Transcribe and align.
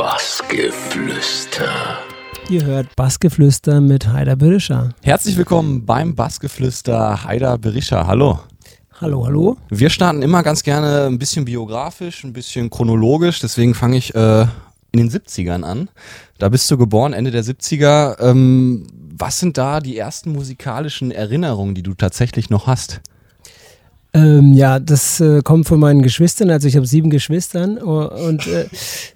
Bassgeflüster. 0.00 1.98
Ihr 2.48 2.64
hört 2.64 2.96
Bassgeflüster 2.96 3.82
mit 3.82 4.08
Heider 4.08 4.34
Berischer. 4.34 4.94
Herzlich 5.02 5.36
willkommen 5.36 5.84
beim 5.84 6.14
Bassgeflüster 6.14 7.22
Heider 7.24 7.58
Berischer. 7.58 8.06
Hallo. 8.06 8.38
Hallo, 8.98 9.26
hallo. 9.26 9.58
Wir 9.68 9.90
starten 9.90 10.22
immer 10.22 10.42
ganz 10.42 10.62
gerne 10.62 11.04
ein 11.04 11.18
bisschen 11.18 11.44
biografisch, 11.44 12.24
ein 12.24 12.32
bisschen 12.32 12.70
chronologisch, 12.70 13.40
deswegen 13.40 13.74
fange 13.74 13.98
ich 13.98 14.14
äh, 14.14 14.46
in 14.92 15.00
den 15.00 15.10
70ern 15.10 15.64
an. 15.64 15.90
Da 16.38 16.48
bist 16.48 16.70
du 16.70 16.78
geboren, 16.78 17.12
Ende 17.12 17.30
der 17.30 17.44
70er. 17.44 18.22
Ähm, 18.22 18.86
was 19.18 19.38
sind 19.38 19.58
da 19.58 19.80
die 19.80 19.98
ersten 19.98 20.32
musikalischen 20.32 21.10
Erinnerungen, 21.10 21.74
die 21.74 21.82
du 21.82 21.92
tatsächlich 21.92 22.48
noch 22.48 22.66
hast? 22.66 23.02
Ähm, 24.12 24.54
ja, 24.54 24.80
das 24.80 25.20
äh, 25.20 25.40
kommt 25.42 25.68
von 25.68 25.78
meinen 25.78 26.02
Geschwistern. 26.02 26.50
Also 26.50 26.66
ich 26.66 26.76
habe 26.76 26.86
sieben 26.86 27.10
Geschwistern 27.10 27.78
und 27.78 28.46
äh, 28.48 28.66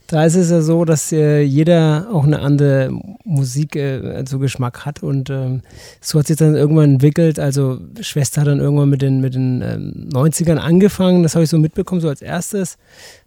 da 0.07 0.25
ist 0.25 0.35
es 0.35 0.51
ja 0.51 0.61
so, 0.61 0.85
dass 0.85 1.13
äh, 1.13 1.41
jeder 1.41 2.09
auch 2.13 2.25
eine 2.25 2.41
andere 2.41 2.91
Musik, 3.25 3.75
äh, 3.77 4.01
also 4.15 4.39
Geschmack 4.39 4.85
hat 4.85 5.03
und 5.03 5.31
ähm, 5.31 5.63
so 6.01 6.19
hat 6.19 6.27
sich 6.27 6.37
dann 6.37 6.55
irgendwann 6.57 6.93
entwickelt. 6.95 7.39
Also 7.39 7.81
Schwester 8.01 8.43
hat 8.43 8.49
dann 8.49 8.61
irgendwann 8.61 8.91
mit 8.91 9.01
den, 9.01 9.21
mit 9.21 9.35
den 9.35 9.63
ähm, 9.63 10.09
90ern 10.13 10.57
angefangen, 10.57 11.23
das 11.23 11.35
habe 11.35 11.45
ich 11.45 11.51
so 11.51 11.59
mitbekommen, 11.59 12.03
so 12.03 12.09
als 12.09 12.21
erstes. 12.21 12.77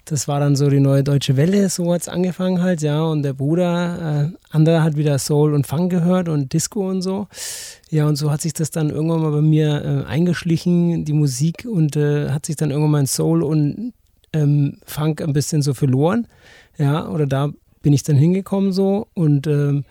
Das 0.06 0.28
war 0.28 0.40
dann 0.40 0.56
so 0.56 0.70
die 0.70 0.80
neue 0.80 1.04
deutsche 1.04 1.36
Welle, 1.36 1.68
so 1.68 1.92
hat 1.94 2.02
es 2.02 2.08
angefangen 2.08 2.62
halt, 2.62 2.82
ja. 2.82 3.02
Und 3.04 3.24
der 3.24 3.34
Bruder, 3.34 4.32
äh, 4.32 4.56
anderer 4.56 4.84
hat 4.84 4.96
wieder 4.96 5.18
Soul 5.20 5.54
und 5.54 5.68
Funk 5.68 5.92
gehört 5.92 6.30
und 6.30 6.54
Disco 6.54 6.88
und 6.90 7.02
so. 7.02 7.28
Ja, 7.90 8.06
und 8.06 8.16
so 8.16 8.32
hat 8.32 8.42
sich 8.42 8.54
das 8.54 8.72
dann 8.72 8.90
irgendwann 8.90 9.22
mal 9.22 9.32
bei 9.32 9.42
mir 9.42 9.84
äh, 9.84 10.10
eingeschlichen, 10.10 11.04
die 11.04 11.14
Musik, 11.14 11.68
und 11.70 11.98
äh, 11.98 12.30
hat 12.30 12.46
sich 12.46 12.56
dann 12.56 12.70
irgendwann 12.72 12.92
mal 12.92 13.00
in 13.02 13.08
Soul 13.08 13.44
und 13.44 13.94
ähm, 14.44 14.78
Funk 14.86 15.22
ein 15.22 15.34
bisschen 15.34 15.62
so 15.62 15.74
verloren. 15.74 16.28
Ja, 16.78 17.08
oder 17.08 17.26
da 17.26 17.52
bin 17.82 17.94
ich 17.94 18.04
dann 18.04 18.18
hingekommen 18.18 18.72
so 18.72 19.08
und 19.14 19.48
ähm, 19.48 19.86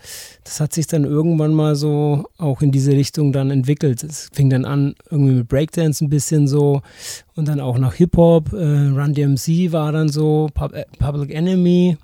das 0.45 0.61
hat 0.61 0.75
sich 0.75 0.87
dann 0.87 1.05
irgendwann 1.05 1.55
mal 1.55 1.77
so 1.77 2.27
auch 2.37 2.61
in 2.61 2.71
diese 2.71 2.93
Richtung 2.93 3.33
dann 3.33 3.51
entwickelt. 3.51 4.05
Es 4.05 4.29
fing 4.33 4.51
dann 4.51 4.65
an 4.65 4.95
irgendwie 5.11 5.33
mit 5.33 5.49
Breakdance 5.49 6.05
ein 6.05 6.11
bisschen 6.11 6.47
so 6.47 6.83
und 7.37 7.49
dann 7.49 7.61
auch 7.61 7.79
nach 7.79 7.95
Hip-Hop. 7.95 8.53
Äh, 8.53 8.89
Run 8.89 9.15
DMC 9.15 9.73
war 9.73 9.93
dann 9.93 10.09
so, 10.09 10.51
Pub 10.53 10.75
äh, 10.75 10.85
Public 10.99 11.33
Enemy 11.35 11.97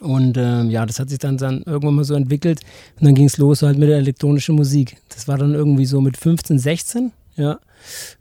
und 0.00 0.36
ähm, 0.36 0.68
ja, 0.70 0.84
das 0.84 1.00
hat 1.00 1.08
sich 1.08 1.18
dann, 1.18 1.38
dann 1.38 1.62
irgendwann 1.64 1.94
mal 1.94 2.04
so 2.04 2.14
entwickelt 2.14 2.60
und 3.00 3.06
dann 3.06 3.14
ging 3.14 3.26
es 3.26 3.38
los 3.38 3.62
halt 3.62 3.78
mit 3.78 3.88
der 3.88 3.96
elektronischen 3.98 4.54
Musik. 4.54 4.98
Das 5.08 5.26
war 5.28 5.38
dann 5.38 5.54
irgendwie 5.54 5.86
so 5.86 6.00
mit 6.00 6.16
15, 6.16 6.58
16, 6.58 7.12
ja. 7.36 7.58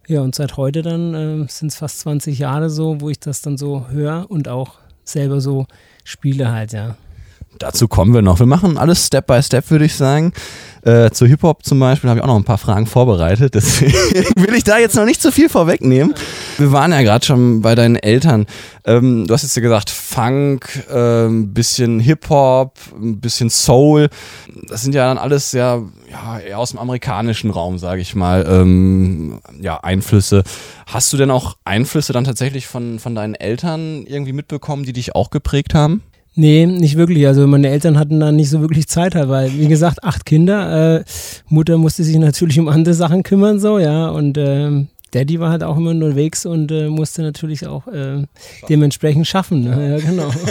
Ja, 0.07 0.21
und 0.21 0.35
seit 0.35 0.57
heute 0.57 0.81
dann 0.81 1.13
äh, 1.43 1.47
sind 1.49 1.69
es 1.69 1.75
fast 1.77 1.99
20 1.99 2.37
Jahre 2.37 2.69
so, 2.69 3.01
wo 3.01 3.09
ich 3.09 3.19
das 3.19 3.41
dann 3.41 3.57
so 3.57 3.87
höre 3.89 4.29
und 4.29 4.47
auch 4.47 4.75
selber 5.03 5.41
so 5.41 5.65
spiele 6.03 6.51
halt, 6.51 6.73
ja. 6.73 6.95
Dazu 7.59 7.87
kommen 7.87 8.13
wir 8.13 8.21
noch. 8.21 8.39
Wir 8.39 8.45
machen 8.45 8.77
alles 8.77 9.07
Step 9.07 9.27
by 9.27 9.41
Step, 9.41 9.69
würde 9.69 9.85
ich 9.85 9.95
sagen. 9.95 10.33
Äh, 10.85 11.09
zu 11.09 11.25
Hip-Hop 11.25 11.65
zum 11.65 11.79
Beispiel 11.79 12.09
habe 12.09 12.19
ich 12.19 12.23
auch 12.23 12.27
noch 12.27 12.35
ein 12.35 12.43
paar 12.43 12.59
Fragen 12.59 12.85
vorbereitet. 12.85 13.55
Deswegen 13.55 13.93
will 14.35 14.53
ich 14.53 14.63
da 14.63 14.77
jetzt 14.77 14.95
noch 14.95 15.05
nicht 15.05 15.21
zu 15.21 15.31
viel 15.31 15.49
vorwegnehmen. 15.49 16.13
Wir 16.57 16.71
waren 16.71 16.91
ja 16.91 17.01
gerade 17.01 17.25
schon 17.25 17.61
bei 17.61 17.73
deinen 17.73 17.95
Eltern. 17.95 18.45
Ähm, 18.85 19.25
du 19.25 19.33
hast 19.33 19.43
jetzt 19.43 19.55
ja 19.55 19.63
gesagt, 19.63 19.89
Funk, 19.89 20.85
äh, 20.91 21.25
ein 21.25 21.53
bisschen 21.53 21.99
Hip-Hop, 21.99 22.77
ein 23.01 23.19
bisschen 23.19 23.49
Soul. 23.49 24.09
Das 24.67 24.83
sind 24.83 24.93
ja 24.93 25.07
dann 25.07 25.17
alles 25.17 25.53
ja, 25.53 25.81
ja 26.11 26.39
eher 26.39 26.59
aus 26.59 26.71
dem 26.71 26.79
amerikanischen 26.79 27.49
Raum, 27.49 27.79
sage 27.79 28.01
ich 28.01 28.13
mal, 28.13 28.45
ähm, 28.47 29.39
ja, 29.59 29.77
Einflüsse. 29.77 30.43
Hast 30.85 31.11
du 31.13 31.17
denn 31.17 31.31
auch 31.31 31.55
Einflüsse 31.63 32.13
dann 32.13 32.25
tatsächlich 32.25 32.67
von, 32.67 32.99
von 32.99 33.15
deinen 33.15 33.33
Eltern 33.33 34.05
irgendwie 34.05 34.33
mitbekommen, 34.33 34.83
die 34.83 34.93
dich 34.93 35.15
auch 35.15 35.31
geprägt 35.31 35.73
haben? 35.73 36.03
Nee, 36.35 36.65
nicht 36.65 36.97
wirklich. 36.97 37.25
Also 37.27 37.47
meine 37.47 37.69
Eltern 37.69 37.97
hatten 37.97 38.19
da 38.19 38.31
nicht 38.31 38.49
so 38.49 38.59
wirklich 38.61 38.87
Zeit, 38.87 39.15
halt, 39.15 39.29
weil, 39.29 39.53
wie 39.53 39.67
gesagt, 39.67 40.03
acht 40.03 40.25
Kinder. 40.25 40.97
Äh, 40.99 41.03
Mutter 41.47 41.77
musste 41.77 42.03
sich 42.03 42.17
natürlich 42.17 42.59
um 42.59 42.67
andere 42.67 42.93
Sachen 42.93 43.23
kümmern, 43.23 43.59
so, 43.59 43.79
ja. 43.79 44.09
Und 44.09 44.37
ähm, 44.37 44.87
Daddy 45.11 45.39
war 45.39 45.49
halt 45.49 45.63
auch 45.63 45.77
immer 45.77 45.91
unterwegs 45.91 46.45
und 46.45 46.71
äh, 46.73 46.89
musste 46.89 47.21
natürlich 47.21 47.65
auch 47.65 47.87
äh, 47.87 48.23
dementsprechend 48.67 49.27
schaffen. 49.27 49.63
Ne? 49.63 49.97
Ja, 49.99 50.05
genau. 50.05 50.29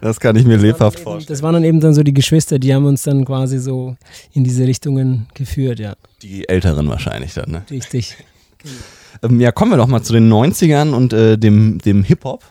Das 0.00 0.20
kann 0.20 0.36
ich 0.36 0.44
mir 0.44 0.54
Das 0.54 0.62
lebhaft 0.62 0.80
waren 0.80 0.94
eben- 0.94 1.02
vorstellen. 1.02 1.34
Das 1.34 1.42
waren 1.42 1.52
dann 1.54 1.64
eben 1.64 1.80
dann 1.80 1.94
so 1.94 2.02
die 2.02 2.14
Geschwister, 2.14 2.58
die 2.58 2.74
haben 2.74 2.84
uns 2.86 3.02
dann 3.02 3.24
quasi 3.24 3.58
so 3.58 3.96
in 4.32 4.44
diese 4.44 4.66
Richtungen 4.66 5.26
geführt, 5.34 5.78
ja. 5.80 5.94
Die 6.22 6.48
Älteren 6.48 6.88
wahrscheinlich 6.88 7.34
dann, 7.34 7.50
ne? 7.50 7.62
Richtig. 7.70 8.16
Ähm, 9.22 9.40
ja, 9.40 9.50
kommen 9.50 9.72
wir 9.72 9.78
doch 9.78 9.88
mal 9.88 10.02
zu 10.02 10.12
den 10.12 10.30
90ern 10.32 10.92
und 10.92 11.12
äh, 11.12 11.36
dem, 11.38 11.78
dem 11.78 12.04
Hip-Hop. 12.04 12.44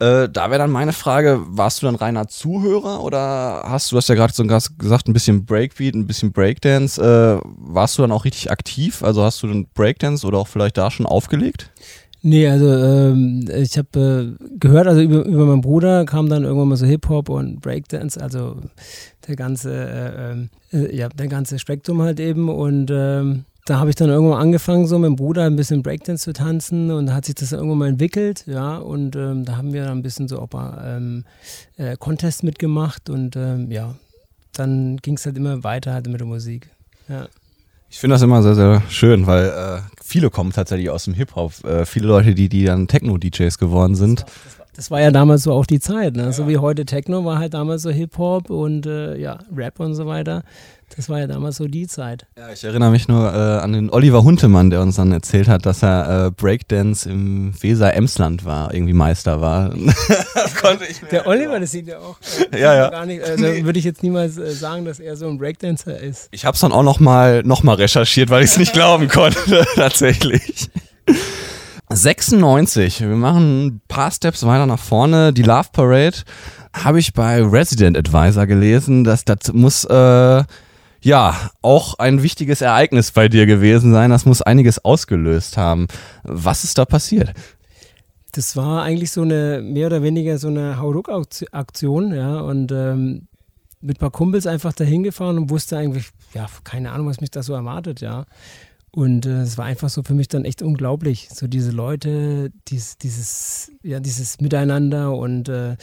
Äh, 0.00 0.30
da 0.30 0.48
wäre 0.48 0.58
dann 0.58 0.70
meine 0.70 0.94
Frage, 0.94 1.40
warst 1.46 1.82
du 1.82 1.86
dann 1.86 1.94
reiner 1.94 2.26
Zuhörer 2.26 3.02
oder 3.04 3.64
hast 3.66 3.92
du, 3.92 3.96
hast 3.98 4.08
ja 4.08 4.14
gerade 4.14 4.32
so 4.32 4.44
gesagt, 4.44 5.08
ein 5.08 5.12
bisschen 5.12 5.44
Breakbeat, 5.44 5.94
ein 5.94 6.06
bisschen 6.06 6.32
Breakdance. 6.32 7.00
Äh, 7.00 7.40
warst 7.58 7.98
du 7.98 8.02
dann 8.02 8.12
auch 8.12 8.24
richtig 8.24 8.50
aktiv? 8.50 9.02
Also 9.02 9.22
hast 9.22 9.42
du 9.42 9.46
dann 9.46 9.66
Breakdance 9.74 10.26
oder 10.26 10.38
auch 10.38 10.48
vielleicht 10.48 10.78
da 10.78 10.90
schon 10.90 11.04
aufgelegt? 11.04 11.70
Nee, 12.22 12.48
also 12.48 12.66
ähm, 12.66 13.46
ich 13.54 13.78
habe 13.78 14.38
äh, 14.40 14.44
gehört, 14.58 14.86
also 14.86 15.00
über, 15.00 15.24
über 15.24 15.46
meinen 15.46 15.62
Bruder 15.62 16.04
kam 16.04 16.28
dann 16.28 16.44
irgendwann 16.44 16.68
mal 16.68 16.76
so 16.76 16.86
Hip-Hop 16.86 17.30
und 17.30 17.60
Breakdance, 17.60 18.20
also 18.20 18.56
der 19.26 19.36
ganze, 19.36 19.72
äh, 19.72 20.32
ähm, 20.32 20.50
äh, 20.72 20.94
ja, 20.94 21.08
der 21.08 21.28
ganze 21.28 21.58
Spektrum 21.58 22.02
halt 22.02 22.20
eben 22.20 22.48
und 22.50 22.90
ähm, 22.90 23.44
da 23.66 23.78
habe 23.78 23.90
ich 23.90 23.96
dann 23.96 24.08
irgendwann 24.08 24.40
angefangen, 24.40 24.86
so 24.86 24.98
mit 24.98 25.08
dem 25.08 25.16
Bruder 25.16 25.44
ein 25.44 25.56
bisschen 25.56 25.82
Breakdance 25.82 26.24
zu 26.24 26.32
tanzen 26.32 26.90
und 26.90 27.06
da 27.06 27.14
hat 27.14 27.24
sich 27.24 27.34
das 27.34 27.52
irgendwann 27.52 27.78
mal 27.78 27.88
entwickelt, 27.88 28.44
ja, 28.46 28.76
und 28.76 29.16
ähm, 29.16 29.44
da 29.44 29.56
haben 29.56 29.72
wir 29.72 29.84
dann 29.84 29.98
ein 29.98 30.02
bisschen 30.02 30.28
so 30.28 30.38
auch 30.38 30.50
mal 30.52 30.96
ähm, 30.96 31.24
äh, 31.76 31.96
Contest 31.96 32.42
mitgemacht 32.42 33.10
und 33.10 33.36
ähm, 33.36 33.70
ja, 33.70 33.94
dann 34.52 34.96
ging 34.98 35.16
es 35.16 35.26
halt 35.26 35.36
immer 35.36 35.62
weiter 35.64 35.92
halt 35.94 36.06
mit 36.08 36.20
der 36.20 36.26
Musik, 36.26 36.70
ja. 37.08 37.28
Ich 37.92 37.98
finde 37.98 38.14
das 38.14 38.22
immer 38.22 38.40
sehr, 38.40 38.54
sehr 38.54 38.82
schön, 38.88 39.26
weil 39.26 39.46
äh, 39.46 39.80
viele 40.00 40.30
kommen 40.30 40.52
tatsächlich 40.52 40.90
aus 40.90 41.04
dem 41.04 41.14
Hip-Hop. 41.14 41.64
Äh, 41.64 41.84
viele 41.84 42.06
Leute, 42.06 42.36
die, 42.36 42.48
die 42.48 42.64
dann 42.64 42.86
Techno-DJs 42.86 43.58
geworden 43.58 43.96
sind. 43.96 44.20
Das 44.20 44.58
war 44.59 44.59
ja 44.90 45.10
damals 45.10 45.42
so 45.42 45.52
auch 45.52 45.66
die 45.66 45.80
Zeit, 45.80 46.16
ne? 46.16 46.32
so 46.32 46.48
wie 46.48 46.58
heute 46.58 46.84
Techno 46.84 47.24
war 47.24 47.38
halt 47.38 47.54
damals 47.54 47.82
so 47.82 47.90
Hip-Hop 47.90 48.50
und 48.50 48.86
äh, 48.86 49.16
ja, 49.16 49.38
Rap 49.54 49.80
und 49.80 49.94
so 49.94 50.06
weiter. 50.06 50.42
Das 50.96 51.08
war 51.08 51.20
ja 51.20 51.28
damals 51.28 51.56
so 51.56 51.68
die 51.68 51.86
Zeit. 51.86 52.26
Ja, 52.36 52.50
ich 52.52 52.64
erinnere 52.64 52.90
mich 52.90 53.06
nur 53.06 53.32
äh, 53.32 53.60
an 53.60 53.72
den 53.72 53.90
Oliver 53.90 54.24
Huntemann, 54.24 54.70
der 54.70 54.80
uns 54.82 54.96
dann 54.96 55.12
erzählt 55.12 55.46
hat, 55.46 55.64
dass 55.64 55.84
er 55.84 56.26
äh, 56.26 56.30
Breakdance 56.32 57.08
im 57.08 57.52
Weser-Emsland 57.60 58.44
war, 58.44 58.74
irgendwie 58.74 58.92
Meister 58.92 59.40
war. 59.40 59.72
das 60.34 60.54
konnte 60.56 60.84
ich 60.86 61.00
mir 61.00 61.08
Der 61.08 61.26
Oliver, 61.28 61.60
das 61.60 61.70
sieht 61.70 61.86
ja 61.86 61.98
auch 61.98 62.16
äh, 62.50 62.58
Ja, 62.60 62.74
ja. 62.74 62.90
gar 62.90 63.06
nicht, 63.06 63.22
also 63.22 63.44
würde 63.44 63.78
ich 63.78 63.84
jetzt 63.84 64.02
niemals 64.02 64.36
äh, 64.36 64.50
sagen, 64.50 64.84
dass 64.84 64.98
er 64.98 65.16
so 65.16 65.28
ein 65.28 65.38
Breakdancer 65.38 65.98
ist. 65.98 66.28
Ich 66.32 66.44
habe 66.44 66.56
es 66.56 66.60
dann 66.60 66.72
auch 66.72 66.82
noch 66.82 66.98
mal, 66.98 67.44
noch 67.44 67.62
mal 67.62 67.74
recherchiert, 67.74 68.30
weil 68.30 68.42
ich 68.42 68.50
es 68.50 68.58
nicht 68.58 68.72
glauben 68.72 69.06
konnte, 69.06 69.64
tatsächlich. 69.76 70.70
96, 71.92 73.00
wir 73.00 73.08
machen 73.08 73.66
ein 73.66 73.80
paar 73.88 74.12
Steps 74.12 74.46
weiter 74.46 74.66
nach 74.66 74.78
vorne. 74.78 75.32
Die 75.32 75.42
Love 75.42 75.70
Parade 75.72 76.18
habe 76.72 77.00
ich 77.00 77.12
bei 77.12 77.42
Resident 77.42 77.98
Advisor 77.98 78.46
gelesen, 78.46 79.02
dass 79.02 79.24
das 79.24 79.52
muss 79.52 79.84
äh, 79.86 80.44
ja 81.02 81.50
auch 81.62 81.98
ein 81.98 82.22
wichtiges 82.22 82.60
Ereignis 82.60 83.10
bei 83.10 83.28
dir 83.28 83.46
gewesen 83.46 83.92
sein. 83.92 84.10
Das 84.10 84.24
muss 84.24 84.40
einiges 84.40 84.84
ausgelöst 84.84 85.56
haben. 85.56 85.88
Was 86.22 86.62
ist 86.62 86.78
da 86.78 86.84
passiert? 86.84 87.32
Das 88.32 88.56
war 88.56 88.84
eigentlich 88.84 89.10
so 89.10 89.22
eine, 89.22 89.60
mehr 89.60 89.88
oder 89.88 90.04
weniger 90.04 90.38
so 90.38 90.46
eine 90.46 90.78
Hauruck-Aktion, 90.78 92.14
ja, 92.14 92.38
und 92.38 92.70
ähm, 92.70 93.26
mit 93.80 93.96
ein 93.96 94.00
paar 94.00 94.12
Kumpels 94.12 94.46
einfach 94.46 94.72
dahin 94.72 95.02
gefahren 95.02 95.38
und 95.38 95.50
wusste 95.50 95.76
eigentlich, 95.76 96.10
ja, 96.34 96.46
keine 96.62 96.92
Ahnung, 96.92 97.08
was 97.08 97.20
mich 97.20 97.32
da 97.32 97.42
so 97.42 97.52
erwartet, 97.54 98.00
ja. 98.00 98.26
Und 98.92 99.26
äh, 99.26 99.42
es 99.42 99.56
war 99.56 99.66
einfach 99.66 99.88
so 99.88 100.02
für 100.02 100.14
mich 100.14 100.28
dann 100.28 100.44
echt 100.44 100.62
unglaublich. 100.62 101.28
So 101.32 101.46
diese 101.46 101.70
Leute, 101.70 102.50
dies, 102.68 102.98
dieses, 102.98 103.70
ja, 103.82 104.00
dieses 104.00 104.40
Miteinander 104.40 105.12
und 105.12 105.48
äh, 105.48 105.76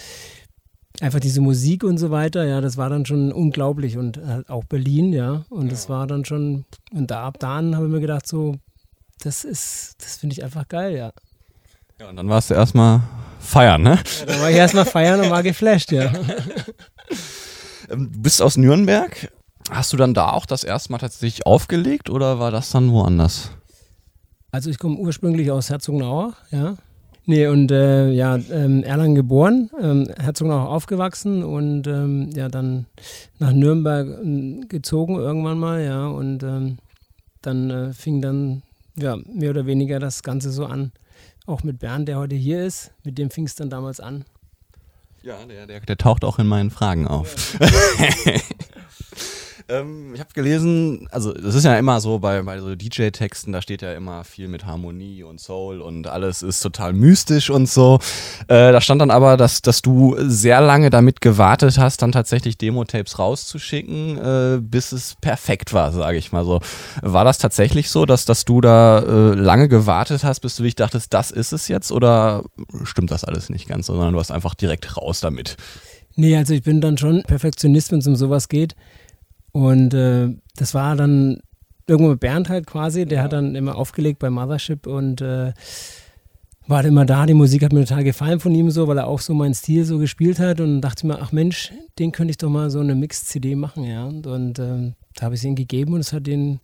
einfach 1.00 1.20
diese 1.20 1.42
Musik 1.42 1.84
und 1.84 1.98
so 1.98 2.12
weiter, 2.12 2.46
ja, 2.46 2.60
das 2.60 2.78
war 2.78 2.90
dann 2.90 3.06
schon 3.06 3.32
unglaublich. 3.32 3.98
Und 3.98 4.18
halt 4.18 4.50
auch 4.50 4.66
Berlin, 4.66 5.14
ja. 5.14 5.46
Und 5.50 5.72
das 5.72 5.90
war 5.90 6.08
dann 6.08 6.26
schon, 6.26 6.66
und 6.92 7.12
da 7.12 7.24
ab 7.24 7.38
dann 7.40 7.76
habe 7.76 7.86
ich 7.86 7.92
mir 7.92 8.02
gedacht, 8.02 8.28
so, 8.28 8.56
das 9.22 9.44
ist, 9.44 9.96
das 10.00 10.18
finde 10.18 10.34
ich 10.34 10.44
einfach 10.44 10.68
geil, 10.68 10.96
ja. 10.96 11.12
Ja, 12.00 12.10
und 12.10 12.16
dann 12.16 12.30
warst 12.30 12.50
du 12.50 12.54
erstmal 12.54 13.02
feiern, 13.40 13.82
ne? 13.82 14.00
ja 14.20 14.26
da 14.26 14.42
war 14.42 14.52
ich 14.52 14.58
erstmal 14.58 14.86
feiern 14.86 15.20
und 15.22 15.30
war 15.30 15.44
geflasht, 15.44 15.92
ja. 15.92 16.12
Ähm, 17.90 18.12
Du 18.12 18.20
bist 18.20 18.42
aus 18.42 18.58
Nürnberg. 18.58 19.32
Hast 19.70 19.92
du 19.92 19.98
dann 19.98 20.14
da 20.14 20.32
auch 20.32 20.46
das 20.46 20.64
erste 20.64 20.92
Mal 20.92 21.00
tatsächlich 21.00 21.46
aufgelegt 21.46 22.10
oder 22.10 22.40
war 22.40 22.52
das 22.52 22.72
dann 22.72 22.92
woanders? 22.92 23.52
Also 24.52 24.70
ich 24.70 24.80
komme 24.80 24.98
ursprünglich 24.98 25.52
aus 25.52 25.70
Herzogenaurach, 25.70 26.36
ja. 26.52 26.76
Nee, 27.26 27.48
und 27.48 27.72
äh, 27.72 28.10
ja, 28.12 28.38
ähm, 28.38 28.84
Erlangen 28.84 29.16
geboren, 29.16 29.70
ähm, 29.82 30.08
Herzogenaurach 30.18 30.70
aufgewachsen 30.70 31.44
und 31.44 31.86
ähm, 31.86 32.30
ja, 32.34 32.48
dann 32.48 32.86
nach 33.38 33.52
Nürnberg 33.52 34.08
ähm, 34.24 34.70
gezogen 34.70 35.16
irgendwann 35.18 35.60
mal, 35.60 35.84
ja. 35.84 36.08
Und 36.08 36.44
ähm, 36.44 36.78
dann 37.42 37.70
äh, 37.70 37.94
fing 37.94 38.22
dann, 38.22 38.64
ja, 38.96 39.18
mehr 39.28 39.50
oder 39.50 39.66
weniger 39.66 40.00
das 40.00 40.24
Ganze 40.24 40.52
so 40.52 40.66
an. 40.66 40.94
Auch 41.46 41.64
mit 41.64 41.80
Bernd, 41.80 42.08
der 42.08 42.18
heute 42.18 42.36
hier 42.36 42.66
ist, 42.66 42.92
mit 43.04 43.18
dem 43.18 43.30
fing 43.30 43.46
es 43.46 43.56
dann 43.56 43.70
damals 43.70 44.00
an. 44.00 44.24
Ja, 45.22 45.36
der, 45.46 45.68
der, 45.68 45.82
der 45.82 45.98
taucht 45.98 46.24
auch 46.24 46.40
in 46.40 46.48
meinen 46.48 46.70
Fragen 46.70 47.08
auf. 47.08 47.58
Ähm, 49.70 50.14
ich 50.14 50.22
habe 50.22 50.30
gelesen, 50.34 51.10
also 51.12 51.34
das 51.34 51.54
ist 51.54 51.66
ja 51.66 51.78
immer 51.78 52.00
so 52.00 52.20
bei, 52.20 52.42
bei 52.42 52.60
so 52.60 52.74
DJ-Texten, 52.74 53.52
da 53.52 53.62
steht 53.62 53.82
ja 53.82 53.94
immer 53.94 54.24
viel 54.24 54.48
mit 54.48 54.66
Harmonie 54.66 55.24
und 55.24 55.42
Soul 55.42 55.82
und 55.82 56.08
alles 56.08 56.42
ist 56.42 56.62
total 56.62 56.94
mystisch 56.94 57.50
und 57.50 57.68
so. 57.68 58.00
Äh, 58.48 58.72
da 58.72 58.80
stand 58.80 59.02
dann 59.02 59.12
aber, 59.12 59.36
dass, 59.36 59.62
dass 59.62 59.82
du 59.82 60.16
sehr 60.20 60.62
lange 60.62 60.90
damit 60.90 61.20
gewartet 61.20 61.78
hast, 61.78 62.02
dann 62.02 62.14
tatsächlich 62.14 62.58
Demo-Tapes 62.58 63.20
rauszuschicken, 63.20 64.18
äh, 64.18 64.60
bis 64.62 64.94
es 64.94 65.16
perfekt 65.20 65.74
war, 65.74 65.92
sage 65.92 66.18
ich 66.18 66.32
mal 66.32 66.46
so. 66.46 66.62
War 67.02 67.26
das 67.26 67.38
tatsächlich 67.38 67.90
so, 67.90 68.06
dass, 68.06 68.24
dass 68.24 68.46
du 68.46 68.62
da 68.62 69.00
äh, 69.00 69.34
lange 69.34 69.68
gewartet 69.68 70.24
hast, 70.24 70.40
bis 70.40 70.56
du 70.56 70.64
dich 70.64 70.76
dachtest, 70.76 71.14
das 71.14 71.30
ist 71.32 71.52
es 71.52 71.68
jetzt 71.68 71.92
oder 71.92 72.46
stimmt 72.84 73.12
das 73.12 73.26
alles 73.26 73.50
nicht 73.50 73.68
ganz, 73.68 73.88
sondern 73.88 74.14
du 74.14 74.20
hast 74.20 74.32
einfach 74.32 74.56
direkt 74.56 74.96
raus 74.96 75.20
damit? 75.20 75.58
Nee, 76.16 76.36
also 76.36 76.54
ich 76.54 76.64
bin 76.64 76.82
dann 76.82 76.98
schon 76.98 77.22
Perfektionist, 77.24 77.92
wenn 77.92 78.00
es 78.00 78.08
um 78.08 78.16
sowas 78.16 78.50
geht. 78.50 78.76
Und 79.58 79.96
äh, 79.96 80.30
das 80.56 80.76
war 80.76 80.96
dann 80.96 81.40
irgendwo 81.88 82.12
mit 82.12 82.20
Bernd 82.20 82.48
halt 82.48 82.68
quasi, 82.68 83.08
der 83.08 83.24
hat 83.24 83.34
dann 83.34 83.56
immer 83.56 83.76
aufgelegt 83.76 84.20
bei 84.20 84.30
Mothership 84.30 84.86
und 84.86 85.20
äh, 85.20 85.52
war 86.68 86.86
immer 86.86 87.06
da. 87.06 87.26
Die 87.26 87.34
Musik 87.34 87.64
hat 87.64 87.74
mir 87.74 87.84
total 87.84 88.04
gefallen 88.04 88.40
von 88.40 88.54
ihm 88.54 88.70
so, 88.70 88.88
weil 88.88 89.00
er 89.00 89.08
auch 89.08 89.20
so 89.20 89.34
meinen 89.34 89.56
Stil 89.56 89.84
so 89.84 89.98
gespielt 89.98 90.38
hat 90.38 90.62
und 90.62 90.82
dachte 90.82 91.08
mir, 91.08 91.20
ach 91.20 91.32
Mensch, 91.32 91.74
den 91.98 92.12
könnte 92.12 92.30
ich 92.30 92.38
doch 92.38 92.52
mal 92.52 92.70
so 92.70 92.82
eine 92.82 92.94
Mix-CD 92.94 93.56
machen, 93.56 93.84
ja. 93.84 94.06
Und, 94.06 94.28
und 94.28 94.60
äh, 94.60 94.94
da 95.16 95.24
habe 95.24 95.34
ich 95.34 95.42
es 95.42 95.46
ihm 95.46 95.56
gegeben 95.56 95.94
und 95.94 96.02
es 96.02 96.14
hat 96.14 96.28
ihm 96.28 96.60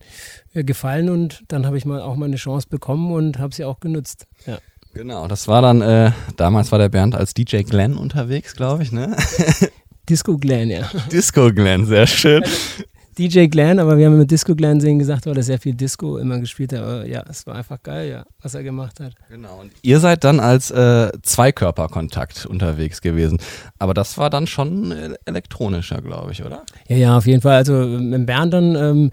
äh, 0.52 0.62
gefallen 0.62 1.10
und 1.10 1.42
dann 1.48 1.66
habe 1.66 1.76
ich 1.76 1.86
mal 1.86 2.00
auch 2.00 2.14
mal 2.14 2.26
eine 2.26 2.36
Chance 2.36 2.68
bekommen 2.70 3.10
und 3.10 3.40
habe 3.40 3.52
sie 3.52 3.64
auch 3.64 3.80
genutzt, 3.80 4.28
ja. 4.46 4.58
Genau, 4.92 5.26
das 5.26 5.48
war 5.48 5.60
dann, 5.60 5.82
äh, 5.82 6.12
damals 6.36 6.70
war 6.70 6.78
der 6.78 6.88
Bernd 6.88 7.16
als 7.16 7.34
DJ 7.34 7.62
Glenn 7.62 7.96
unterwegs, 7.96 8.54
glaube 8.54 8.84
ich, 8.84 8.92
ne? 8.92 9.16
Disco 10.08 10.36
Glenn, 10.36 10.70
ja. 10.70 10.90
Disco 11.12 11.52
Glenn, 11.52 11.86
sehr 11.86 12.06
schön. 12.06 12.42
Also, 12.42 12.84
DJ 13.16 13.46
Glenn, 13.46 13.78
aber 13.78 13.96
wir 13.96 14.06
haben 14.06 14.18
mit 14.18 14.30
Disco 14.30 14.56
Glenn 14.56 14.80
sehen 14.80 14.98
gesagt, 14.98 15.26
weil 15.26 15.36
er 15.36 15.44
sehr 15.44 15.60
viel 15.60 15.74
Disco 15.74 16.18
immer 16.18 16.40
gespielt 16.40 16.72
hat. 16.72 16.80
Aber 16.80 17.06
ja, 17.06 17.22
es 17.28 17.46
war 17.46 17.54
einfach 17.54 17.80
geil, 17.82 18.10
ja, 18.10 18.24
was 18.42 18.54
er 18.54 18.64
gemacht 18.64 18.98
hat. 18.98 19.12
Genau. 19.28 19.60
Und 19.60 19.70
ihr 19.82 20.00
seid 20.00 20.24
dann 20.24 20.40
als 20.40 20.72
äh, 20.72 21.12
Zweikörperkontakt 21.22 22.44
unterwegs 22.44 23.00
gewesen. 23.00 23.38
Aber 23.78 23.94
das 23.94 24.18
war 24.18 24.30
dann 24.30 24.48
schon 24.48 24.92
elektronischer, 25.26 26.02
glaube 26.02 26.32
ich, 26.32 26.42
oder? 26.42 26.64
Ja, 26.88 26.96
ja, 26.96 27.16
auf 27.16 27.26
jeden 27.26 27.40
Fall. 27.40 27.54
Also 27.54 27.74
mit 27.74 28.26
Bernd 28.26 28.52
dann 28.52 28.74
ähm, 28.74 29.10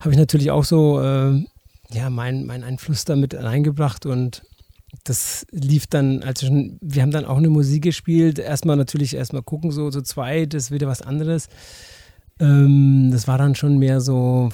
habe 0.00 0.10
ich 0.10 0.18
natürlich 0.18 0.50
auch 0.50 0.64
so 0.64 1.00
äh, 1.00 1.44
ja, 1.92 2.10
meinen 2.10 2.46
mein 2.46 2.64
Einfluss 2.64 3.04
damit 3.04 3.34
reingebracht 3.34 4.04
und 4.04 4.42
das 5.04 5.46
lief 5.50 5.86
dann, 5.86 6.22
also 6.22 6.46
schon, 6.46 6.78
wir 6.80 7.02
haben 7.02 7.10
dann 7.10 7.24
auch 7.24 7.38
eine 7.38 7.50
Musik 7.50 7.82
gespielt. 7.82 8.38
Erstmal 8.38 8.76
natürlich 8.76 9.14
erstmal 9.14 9.42
gucken, 9.42 9.70
so, 9.70 9.90
so 9.90 10.00
zwei, 10.00 10.46
das 10.46 10.64
ist 10.64 10.70
wieder 10.70 10.86
was 10.86 11.02
anderes. 11.02 11.48
Ähm, 12.40 13.10
das 13.12 13.26
war 13.26 13.38
dann 13.38 13.54
schon 13.54 13.78
mehr 13.78 14.00
so, 14.00 14.50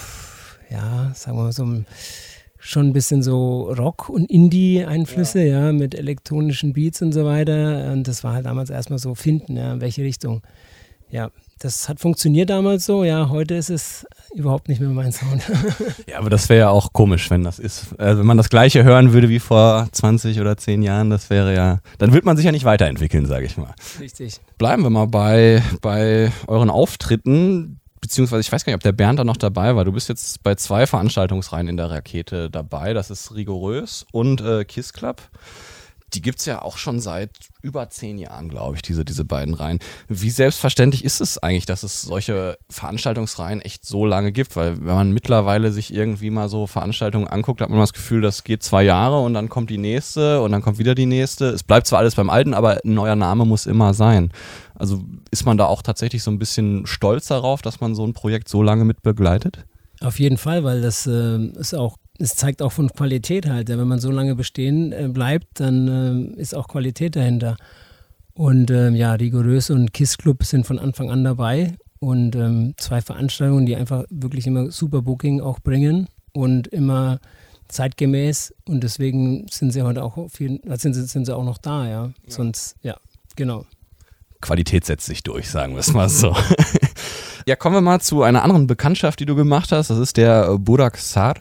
ja, 0.71 1.13
sagen 1.15 1.37
wir 1.37 1.45
mal 1.45 1.53
so, 1.53 1.85
schon 2.59 2.89
ein 2.89 2.93
bisschen 2.93 3.23
so 3.23 3.73
Rock- 3.73 4.11
und 4.11 4.31
Indie-Einflüsse, 4.31 5.43
ja. 5.43 5.67
ja. 5.67 5.73
mit 5.73 5.95
elektronischen 5.95 6.73
Beats 6.73 7.03
und 7.03 7.13
so 7.13 7.25
weiter. 7.25 7.93
Und 7.93 8.07
das 8.07 8.23
war 8.23 8.35
halt 8.35 8.47
damals 8.47 8.71
erstmal 8.71 8.99
so 8.99 9.15
finden, 9.15 9.57
ja, 9.57 9.73
in 9.73 9.81
welche 9.81 10.03
Richtung. 10.03 10.43
Ja, 11.11 11.31
das 11.59 11.89
hat 11.89 12.01
funktioniert 12.01 12.49
damals 12.49 12.87
so, 12.87 13.05
ja, 13.05 13.29
heute 13.29 13.55
ist 13.55 13.69
es 13.69 14.07
überhaupt 14.35 14.69
nicht 14.69 14.81
mehr 14.81 14.89
mein 14.91 15.13
Sound. 15.13 15.43
ja, 16.09 16.19
aber 16.19 16.31
das 16.31 16.49
wäre 16.49 16.61
ja 16.61 16.69
auch 16.71 16.93
komisch, 16.93 17.31
wenn 17.31 17.45
das 17.45 17.59
ist. 17.59 17.89
Also 17.99 18.21
wenn 18.21 18.27
man 18.27 18.39
das 18.39 18.49
gleiche 18.49 18.83
hören 18.83 19.13
würde 19.13 19.29
wie 19.29 19.41
vor 19.41 19.89
20 19.93 20.41
oder 20.41 20.57
10 20.57 20.83
Jahren, 20.83 21.11
das 21.11 21.29
wäre 21.29 21.55
ja, 21.55 21.81
dann 21.99 22.13
wird 22.13 22.25
man 22.25 22.37
sich 22.37 22.47
ja 22.47 22.53
nicht 22.53 22.65
weiterentwickeln, 22.65 23.27
sage 23.27 23.45
ich 23.45 23.57
mal. 23.57 23.75
Richtig. 23.99 24.41
Bleiben 24.57 24.83
wir 24.83 24.91
mal 24.91 25.07
bei, 25.07 25.63
bei 25.83 26.33
euren 26.47 26.71
Auftritten 26.71 27.81
beziehungsweise 28.01 28.41
ich 28.41 28.51
weiß 28.51 28.65
gar 28.65 28.71
nicht, 28.71 28.79
ob 28.79 28.83
der 28.83 28.93
Bernd 28.93 29.19
da 29.19 29.25
noch 29.25 29.37
dabei 29.37 29.77
war. 29.77 29.85
Du 29.85 29.93
bist 29.93 30.09
jetzt 30.09 30.43
bei 30.43 30.55
zwei 30.55 30.87
Veranstaltungsreihen 30.87 31.69
in 31.69 31.77
der 31.77 31.91
Rakete 31.91 32.51
dabei. 32.51 32.95
Das 32.95 33.11
ist 33.11 33.35
Rigorös 33.35 34.07
und 34.13 34.41
äh, 34.41 34.65
Kiss 34.65 34.95
Club 34.95 35.21
die 36.15 36.23
gibt 36.23 36.41
es 36.41 36.47
ja 36.47 36.63
auch 36.63 36.77
schon 36.77 37.01
seit 37.01 37.31
über 37.63 37.89
zehn 37.91 38.19
Jahren, 38.19 38.49
glaube 38.49 38.77
ich, 38.77 38.83
diese, 38.83 39.05
diese 39.05 39.25
beiden 39.25 39.55
Reihen. 39.55 39.79
Wie 40.09 40.31
selbstverständlich 40.31 41.05
ist 41.05 41.21
es 41.21 41.39
eigentlich, 41.39 41.67
dass 41.67 41.83
es 41.83 42.03
solche 42.03 42.59
Veranstaltungsreihen 42.69 43.61
echt 43.61 43.85
so 43.85 44.07
lange 44.07 44.33
gibt? 44.33 44.57
Weil 44.57 44.79
wenn 44.79 44.95
man 44.95 45.13
mittlerweile 45.13 45.73
sich 45.73 45.93
irgendwie 45.95 46.31
mal 46.31 46.49
so 46.49 46.67
Veranstaltungen 46.67 47.29
anguckt, 47.29 47.61
hat 47.61 47.71
man 47.71 47.79
das 47.79 47.93
Gefühl, 47.93 48.21
das 48.21 48.45
geht 48.45 48.63
zwei 48.63 48.83
Jahre 48.83 49.21
und 49.21 49.35
dann 49.35 49.49
kommt 49.49 49.71
die 49.71 49.79
nächste 49.79 50.41
und 50.43 50.53
dann 50.53 50.63
kommt 50.63 50.79
wieder 50.79 50.95
die 50.95 51.07
nächste. 51.07 51.47
Es 51.47 51.63
bleibt 51.63 51.87
zwar 51.87 51.99
alles 51.99 52.15
beim 52.15 52.31
Alten, 52.31 52.55
aber 52.55 52.81
ein 52.85 52.95
neuer 52.95 53.17
Name 53.17 53.45
muss 53.45 53.67
immer 53.67 53.95
sein. 53.95 54.33
Also 54.75 55.03
ist 55.31 55.45
man 55.45 55.59
da 55.59 55.67
auch 55.67 55.83
tatsächlich 55.83 56.23
so 56.23 56.31
ein 56.31 56.39
bisschen 56.39 56.87
stolz 56.87 57.27
darauf, 57.27 57.63
dass 57.63 57.81
man 57.81 57.95
so 57.95 58.07
ein 58.07 58.15
Projekt 58.15 58.49
so 58.49 58.63
lange 58.63 58.85
mit 58.85 59.03
begleitet? 59.03 59.65
Auf 60.01 60.19
jeden 60.19 60.39
Fall, 60.39 60.65
weil 60.65 60.81
das 60.81 61.07
äh, 61.07 61.39
ist 61.59 61.75
auch 61.75 61.99
es 62.21 62.37
zeigt 62.37 62.63
auch 62.63 62.73
von 62.73 62.91
Qualität 62.93 63.49
halt. 63.49 63.69
Wenn 63.69 63.89
man 63.89 63.99
so 63.99 64.11
lange 64.11 64.35
bestehen 64.35 64.93
äh, 64.93 65.09
bleibt, 65.09 65.61
dann 65.61 66.35
äh, 66.37 66.41
ist 66.41 66.55
auch 66.55 66.69
Qualität 66.69 67.17
dahinter. 67.17 67.57
Und 68.35 68.71
ähm, 68.71 68.95
ja, 68.95 69.15
Rigorös 69.15 69.71
und 69.71 69.93
Kiss 69.93 70.19
Club 70.19 70.45
sind 70.45 70.67
von 70.67 70.79
Anfang 70.79 71.11
an 71.11 71.25
dabei. 71.25 71.77
Und 71.99 72.37
ähm, 72.37 72.75
zwei 72.77 73.01
Veranstaltungen, 73.01 73.67
die 73.67 73.77
einfach 73.77 74.05
wirklich 74.11 74.47
immer 74.47 74.71
super 74.71 75.03
Booking 75.03 75.41
auch 75.41 75.61
bringen 75.61 76.09
und 76.33 76.67
immer 76.69 77.21
zeitgemäß. 77.69 78.55
Und 78.67 78.83
deswegen 78.85 79.47
sind 79.51 79.73
sie 79.73 79.83
heute 79.83 80.03
auch 80.03 80.31
viel, 80.31 80.61
sind, 80.77 80.95
sie, 80.95 81.05
sind 81.05 81.27
sie 81.27 81.37
auch 81.37 81.45
noch 81.45 81.59
da, 81.59 81.87
ja. 81.87 81.91
ja. 81.91 82.13
Sonst, 82.29 82.77
ja, 82.83 82.97
genau. 83.37 83.67
Qualität 84.41 84.87
setzt 84.87 85.07
sich 85.07 85.23
durch, 85.23 85.51
sagen 85.51 85.75
wir 85.75 85.81
es 85.81 85.93
mal 85.93 86.09
so. 86.09 86.35
ja, 87.47 87.57
kommen 87.57 87.77
wir 87.77 87.81
mal 87.81 88.01
zu 88.01 88.23
einer 88.23 88.43
anderen 88.43 88.67
Bekanntschaft, 88.67 89.21
die 89.21 89.27
du 89.27 89.35
gemacht 89.35 89.73
hast. 89.73 89.91
Das 89.91 89.99
ist 89.99 90.17
der 90.17 90.49
äh, 90.49 90.59
Burak 90.59 90.97
Sar. 90.97 91.35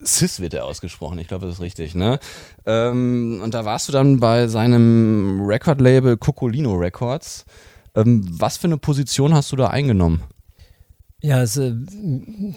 Sis 0.00 0.40
wird 0.40 0.54
er 0.54 0.64
ausgesprochen, 0.64 1.18
ich 1.18 1.28
glaube, 1.28 1.46
das 1.46 1.56
ist 1.56 1.60
richtig, 1.60 1.94
ne? 1.94 2.18
Ähm, 2.66 3.40
und 3.42 3.54
da 3.54 3.64
warst 3.64 3.88
du 3.88 3.92
dann 3.92 4.20
bei 4.20 4.48
seinem 4.48 5.40
Record-Label 5.42 6.16
Cocolino 6.16 6.74
Records. 6.74 7.44
Ähm, 7.94 8.24
was 8.28 8.56
für 8.56 8.66
eine 8.66 8.78
Position 8.78 9.34
hast 9.34 9.52
du 9.52 9.56
da 9.56 9.68
eingenommen? 9.68 10.22
Ja, 11.24 11.36
also, 11.36 11.72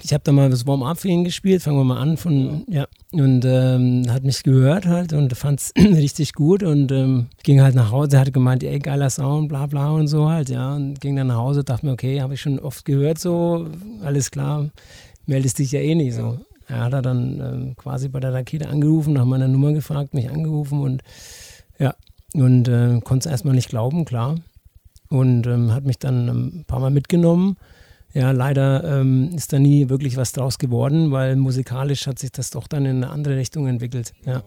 ich 0.01 0.11
habe 0.11 0.23
da 0.23 0.31
mal 0.31 0.49
das 0.49 0.65
Warm-Up 0.65 0.97
für 0.97 1.07
ihn 1.07 1.23
gespielt, 1.23 1.61
fangen 1.61 1.77
wir 1.77 1.83
mal 1.83 1.99
an 1.99 2.17
von, 2.17 2.65
ja, 2.67 2.87
und 3.11 3.45
ähm, 3.45 4.07
hat 4.09 4.23
mich 4.23 4.41
gehört 4.41 4.87
halt 4.87 5.13
und 5.13 5.37
fand 5.37 5.59
es 5.59 5.71
richtig 5.77 6.33
gut 6.33 6.63
und 6.63 6.91
ähm, 6.91 7.27
ging 7.43 7.61
halt 7.61 7.75
nach 7.75 7.91
Hause, 7.91 8.19
hat 8.19 8.33
gemeint, 8.33 8.63
ey, 8.63 8.79
geiler 8.79 9.11
Sound, 9.11 9.49
bla 9.49 9.67
bla 9.67 9.91
und 9.91 10.07
so 10.07 10.29
halt, 10.29 10.49
ja, 10.49 10.75
und 10.75 10.99
ging 10.99 11.15
dann 11.15 11.27
nach 11.27 11.37
Hause, 11.37 11.63
dachte 11.63 11.85
mir, 11.85 11.91
okay, 11.91 12.21
habe 12.21 12.33
ich 12.33 12.41
schon 12.41 12.57
oft 12.57 12.85
gehört 12.85 13.19
so, 13.19 13.67
alles 14.03 14.31
klar, 14.31 14.71
meldest 15.27 15.59
dich 15.59 15.71
ja 15.71 15.81
eh 15.81 15.93
nicht 15.93 16.15
so. 16.15 16.39
Er 16.67 16.85
hat 16.85 16.93
er 16.93 17.03
dann 17.03 17.39
ähm, 17.39 17.75
quasi 17.75 18.09
bei 18.09 18.19
der 18.19 18.33
Rakete 18.33 18.67
angerufen, 18.67 19.13
nach 19.13 19.25
meiner 19.25 19.47
Nummer 19.47 19.73
gefragt, 19.73 20.15
mich 20.15 20.31
angerufen 20.31 20.81
und 20.81 21.03
ja, 21.77 21.93
und 22.33 22.67
äh, 22.67 22.99
konnte 23.03 23.29
es 23.29 23.31
erstmal 23.31 23.53
nicht 23.53 23.69
glauben, 23.69 24.05
klar. 24.05 24.39
Und 25.09 25.45
ähm, 25.45 25.71
hat 25.71 25.85
mich 25.85 25.99
dann 25.99 26.27
ein 26.27 26.65
paar 26.65 26.79
Mal 26.79 26.89
mitgenommen. 26.89 27.57
Ja, 28.15 28.31
leider 28.31 29.01
ähm, 29.01 29.31
ist 29.35 29.51
da 29.51 29.59
nie 29.59 29.89
wirklich 29.89 30.15
was 30.15 30.31
draus 30.31 30.57
geworden, 30.57 31.11
weil 31.11 31.35
musikalisch 31.35 32.07
hat 32.07 32.17
sich 32.17 32.31
das 32.31 32.49
doch 32.49 32.65
dann 32.67 32.85
in 32.85 33.03
eine 33.03 33.09
andere 33.11 33.35
Richtung 33.35 33.67
entwickelt. 33.67 34.13
Ja. 34.25 34.41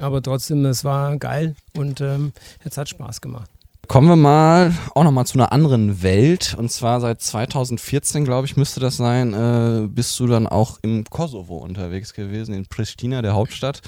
Aber 0.00 0.20
trotzdem, 0.20 0.64
es 0.66 0.82
war 0.82 1.16
geil 1.18 1.54
und 1.76 2.00
ähm, 2.00 2.32
es 2.64 2.76
hat 2.76 2.88
Spaß 2.88 3.20
gemacht. 3.20 3.48
Kommen 3.86 4.08
wir 4.08 4.16
mal 4.16 4.74
auch 4.96 5.04
nochmal 5.04 5.26
zu 5.26 5.38
einer 5.38 5.52
anderen 5.52 6.02
Welt. 6.02 6.56
Und 6.58 6.72
zwar 6.72 7.00
seit 7.00 7.20
2014, 7.20 8.24
glaube 8.24 8.46
ich, 8.48 8.56
müsste 8.56 8.80
das 8.80 8.96
sein, 8.96 9.32
äh, 9.32 9.86
bist 9.86 10.18
du 10.18 10.26
dann 10.26 10.48
auch 10.48 10.78
im 10.82 11.04
Kosovo 11.04 11.58
unterwegs 11.58 12.14
gewesen, 12.14 12.52
in 12.52 12.66
Pristina, 12.66 13.22
der 13.22 13.34
Hauptstadt, 13.34 13.82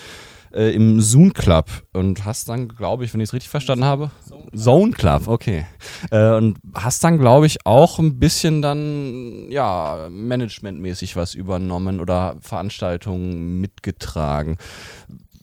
äh, 0.53 0.75
im 0.75 1.00
Zoom 1.00 1.33
Club. 1.33 1.67
Und 1.93 2.25
hast 2.25 2.49
dann, 2.49 2.69
glaube 2.69 3.05
ich, 3.05 3.12
wenn 3.12 3.21
ich 3.21 3.31
es 3.31 3.33
richtig 3.33 3.50
verstanden 3.50 3.85
habe, 3.85 4.11
Zone 4.55 4.93
Club, 4.93 5.29
okay. 5.29 5.67
Äh, 6.11 6.33
und 6.33 6.59
hast 6.75 7.03
dann, 7.05 7.19
glaube 7.19 7.47
ich, 7.47 7.65
auch 7.67 7.99
ein 7.99 8.19
bisschen 8.19 8.62
dann, 8.62 9.50
ja, 9.50 10.09
managementmäßig 10.11 11.17
was 11.17 11.35
übernommen 11.35 12.00
oder 12.00 12.37
Veranstaltungen 12.41 13.61
mitgetragen. 13.61 14.57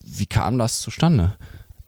Wie 0.05 0.25
kam 0.25 0.57
das 0.57 0.81
zustande? 0.81 1.33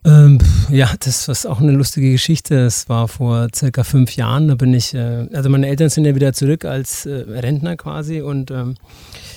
Ähm, 0.06 0.38
ja, 0.70 0.88
das 1.00 1.26
ist 1.26 1.46
auch 1.46 1.60
eine 1.60 1.72
lustige 1.72 2.12
Geschichte. 2.12 2.54
Es 2.54 2.88
war 2.88 3.08
vor 3.08 3.48
circa 3.54 3.82
fünf 3.82 4.14
Jahren. 4.14 4.46
Da 4.46 4.54
bin 4.54 4.72
ich, 4.72 4.94
äh, 4.94 5.26
also 5.32 5.50
meine 5.50 5.66
Eltern 5.66 5.88
sind 5.88 6.04
ja 6.04 6.14
wieder 6.14 6.32
zurück 6.32 6.64
als 6.64 7.06
äh, 7.06 7.24
Rentner 7.26 7.76
quasi 7.76 8.20
und 8.20 8.52
ähm, 8.52 8.76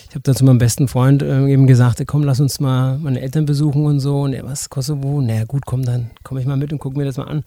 ich 0.10 0.16
habe 0.16 0.24
dann 0.24 0.36
zu 0.36 0.44
meinem 0.44 0.58
besten 0.58 0.88
Freund 0.88 1.22
äh, 1.22 1.48
eben 1.48 1.68
gesagt, 1.68 2.02
komm, 2.08 2.24
lass 2.24 2.40
uns 2.40 2.60
mal 2.60 2.98
meine 2.98 3.22
Eltern 3.22 3.46
besuchen 3.46 3.86
und 3.86 4.00
so. 4.00 4.22
Und 4.22 4.34
er, 4.34 4.44
was, 4.44 4.70
Kosovo? 4.70 5.22
Naja, 5.22 5.46
gut, 5.46 5.66
komm, 5.66 5.84
dann 5.84 6.10
komme 6.24 6.40
ich 6.40 6.48
mal 6.48 6.58
mit 6.58 6.74
und 6.74 6.80
guck 6.80 6.98
mir 6.98 7.06
das 7.06 7.18
mal 7.18 7.26
an. 7.26 7.44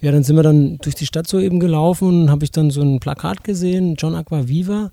Ja, 0.00 0.10
dann 0.10 0.24
sind 0.24 0.34
wir 0.34 0.42
dann 0.42 0.78
durch 0.78 0.96
die 0.96 1.06
Stadt 1.06 1.28
so 1.28 1.38
eben 1.38 1.60
gelaufen 1.60 2.22
und 2.22 2.30
habe 2.30 2.44
ich 2.44 2.50
dann 2.50 2.70
so 2.70 2.82
ein 2.82 3.00
Plakat 3.00 3.44
gesehen, 3.44 3.94
John 3.96 4.14
Aqua 4.14 4.48
Viva. 4.48 4.90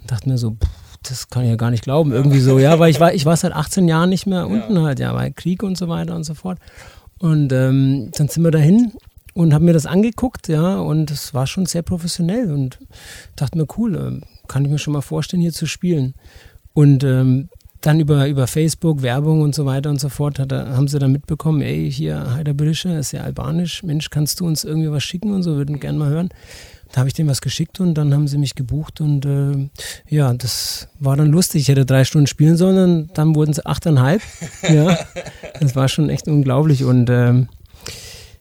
Und 0.00 0.10
dachte 0.10 0.28
mir 0.28 0.38
so, 0.38 0.52
pff, 0.52 0.68
das 1.02 1.28
kann 1.28 1.44
ich 1.44 1.50
ja 1.50 1.56
gar 1.56 1.70
nicht 1.70 1.84
glauben, 1.84 2.12
irgendwie 2.12 2.40
so, 2.40 2.58
ja, 2.58 2.78
weil 2.78 2.90
ich 2.90 3.00
war, 3.00 3.12
ich 3.12 3.26
war 3.26 3.36
seit 3.36 3.52
18 3.52 3.88
Jahren 3.88 4.08
nicht 4.08 4.26
mehr 4.26 4.46
unten 4.46 4.80
halt, 4.80 5.00
ja, 5.00 5.14
weil 5.14 5.32
Krieg 5.32 5.62
und 5.62 5.76
so 5.76 5.88
weiter 5.88 6.16
und 6.16 6.24
so 6.24 6.34
fort. 6.34 6.58
Und 7.18 7.52
ähm, 7.52 8.10
dann 8.16 8.28
sind 8.28 8.42
wir 8.42 8.50
dahin 8.50 8.92
und 9.34 9.52
habe 9.52 9.64
mir 9.64 9.72
das 9.72 9.86
angeguckt, 9.86 10.48
ja, 10.48 10.78
und 10.78 11.10
es 11.10 11.34
war 11.34 11.46
schon 11.46 11.66
sehr 11.66 11.82
professionell 11.82 12.50
und 12.50 12.78
dachte 13.36 13.58
mir, 13.58 13.66
cool, 13.76 13.96
äh, 13.96 14.46
kann 14.48 14.64
ich 14.64 14.70
mir 14.70 14.78
schon 14.78 14.92
mal 14.92 15.02
vorstellen, 15.02 15.42
hier 15.42 15.52
zu 15.52 15.66
spielen. 15.66 16.14
Und 16.74 17.04
ähm, 17.04 17.48
dann 17.80 18.00
über, 18.00 18.26
über 18.28 18.46
Facebook, 18.46 19.02
Werbung 19.02 19.42
und 19.42 19.54
so 19.54 19.66
weiter 19.66 19.90
und 19.90 20.00
so 20.00 20.08
fort, 20.08 20.38
hat, 20.38 20.52
haben 20.52 20.88
sie 20.88 20.98
dann 20.98 21.12
mitbekommen, 21.12 21.60
ey, 21.60 21.90
hier 21.90 22.34
Heider 22.34 22.54
Brischer 22.54 22.98
ist 22.98 23.12
ja 23.12 23.22
albanisch, 23.22 23.82
Mensch, 23.82 24.10
kannst 24.10 24.40
du 24.40 24.46
uns 24.46 24.64
irgendwie 24.64 24.90
was 24.90 25.02
schicken 25.02 25.34
und 25.34 25.42
so, 25.42 25.56
würden 25.56 25.80
gerne 25.80 25.98
mal 25.98 26.10
hören. 26.10 26.30
Da 26.92 27.00
habe 27.00 27.08
ich 27.08 27.14
denen 27.14 27.28
was 27.28 27.40
geschickt 27.40 27.80
und 27.80 27.94
dann 27.94 28.14
haben 28.14 28.28
sie 28.28 28.38
mich 28.38 28.54
gebucht 28.54 29.00
und 29.00 29.26
äh, 29.26 29.68
ja, 30.08 30.32
das 30.32 30.88
war 31.00 31.16
dann 31.16 31.26
lustig. 31.26 31.62
Ich 31.62 31.68
hätte 31.68 31.84
drei 31.84 32.04
Stunden 32.04 32.28
spielen 32.28 32.56
sollen 32.56 32.78
und 32.78 33.18
dann 33.18 33.34
wurden 33.34 33.50
es 33.50 33.64
achteinhalb. 33.66 34.22
ja, 34.62 34.96
das 35.60 35.74
war 35.74 35.88
schon 35.88 36.08
echt 36.08 36.28
unglaublich 36.28 36.84
und 36.84 37.10
äh, 37.10 37.46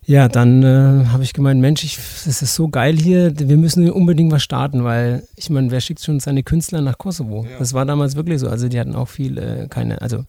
ja, 0.05 0.27
dann 0.27 0.63
äh, 0.63 1.05
habe 1.07 1.23
ich 1.23 1.33
gemeint, 1.33 1.61
Mensch, 1.61 1.83
ich, 1.83 1.97
das 2.25 2.41
ist 2.41 2.55
so 2.55 2.67
geil 2.67 2.97
hier, 2.97 3.33
wir 3.37 3.57
müssen 3.57 3.89
unbedingt 3.89 4.31
was 4.31 4.43
starten, 4.43 4.83
weil 4.83 5.23
ich 5.35 5.49
meine, 5.49 5.71
wer 5.71 5.81
schickt 5.81 6.01
schon 6.01 6.19
seine 6.19 6.43
Künstler 6.43 6.81
nach 6.81 6.97
Kosovo? 6.97 7.45
Ja. 7.49 7.59
Das 7.59 7.73
war 7.73 7.85
damals 7.85 8.15
wirklich 8.15 8.39
so. 8.39 8.49
Also 8.49 8.67
die 8.67 8.79
hatten 8.79 8.95
auch 8.95 9.07
viel, 9.07 9.37
äh, 9.37 9.67
keine, 9.69 10.01
also 10.01 10.25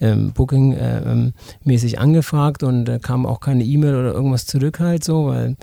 ähm, 0.00 0.32
Booking-mäßig 0.32 1.92
äh, 1.92 1.96
ähm, 1.96 2.02
angefragt 2.02 2.62
und 2.62 2.88
äh, 2.88 2.98
kam 2.98 3.26
auch 3.26 3.40
keine 3.40 3.64
E-Mail 3.64 3.94
oder 3.94 4.12
irgendwas 4.12 4.46
zurück 4.46 4.80
halt 4.80 5.04
so, 5.04 5.26
weil 5.26 5.56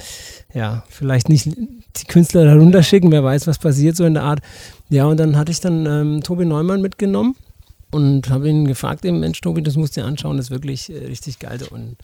ja, 0.54 0.84
vielleicht 0.90 1.28
nicht 1.30 1.48
die 1.48 2.06
Künstler 2.08 2.46
da 2.46 2.54
runterschicken, 2.54 3.12
wer 3.12 3.24
weiß, 3.24 3.48
was 3.48 3.58
passiert 3.58 3.96
so 3.96 4.06
in 4.06 4.14
der 4.14 4.24
Art. 4.24 4.42
Ja, 4.90 5.06
und 5.06 5.20
dann 5.20 5.36
hatte 5.36 5.52
ich 5.52 5.60
dann 5.60 5.86
ähm, 5.88 6.22
Tobi 6.22 6.46
Neumann 6.46 6.82
mitgenommen 6.82 7.36
und 7.92 8.30
habe 8.30 8.50
ihn 8.50 8.68
gefragt, 8.68 9.06
eben, 9.06 9.20
Mensch, 9.20 9.40
Tobi, 9.42 9.64
das 9.64 9.76
musst 9.76 9.96
du 9.96 10.02
dir 10.02 10.08
anschauen, 10.08 10.38
das 10.38 10.48
ist 10.48 10.52
wirklich 10.52 10.90
äh, 10.92 11.06
richtig 11.06 11.40
geil. 11.40 11.60
Und 11.72 11.98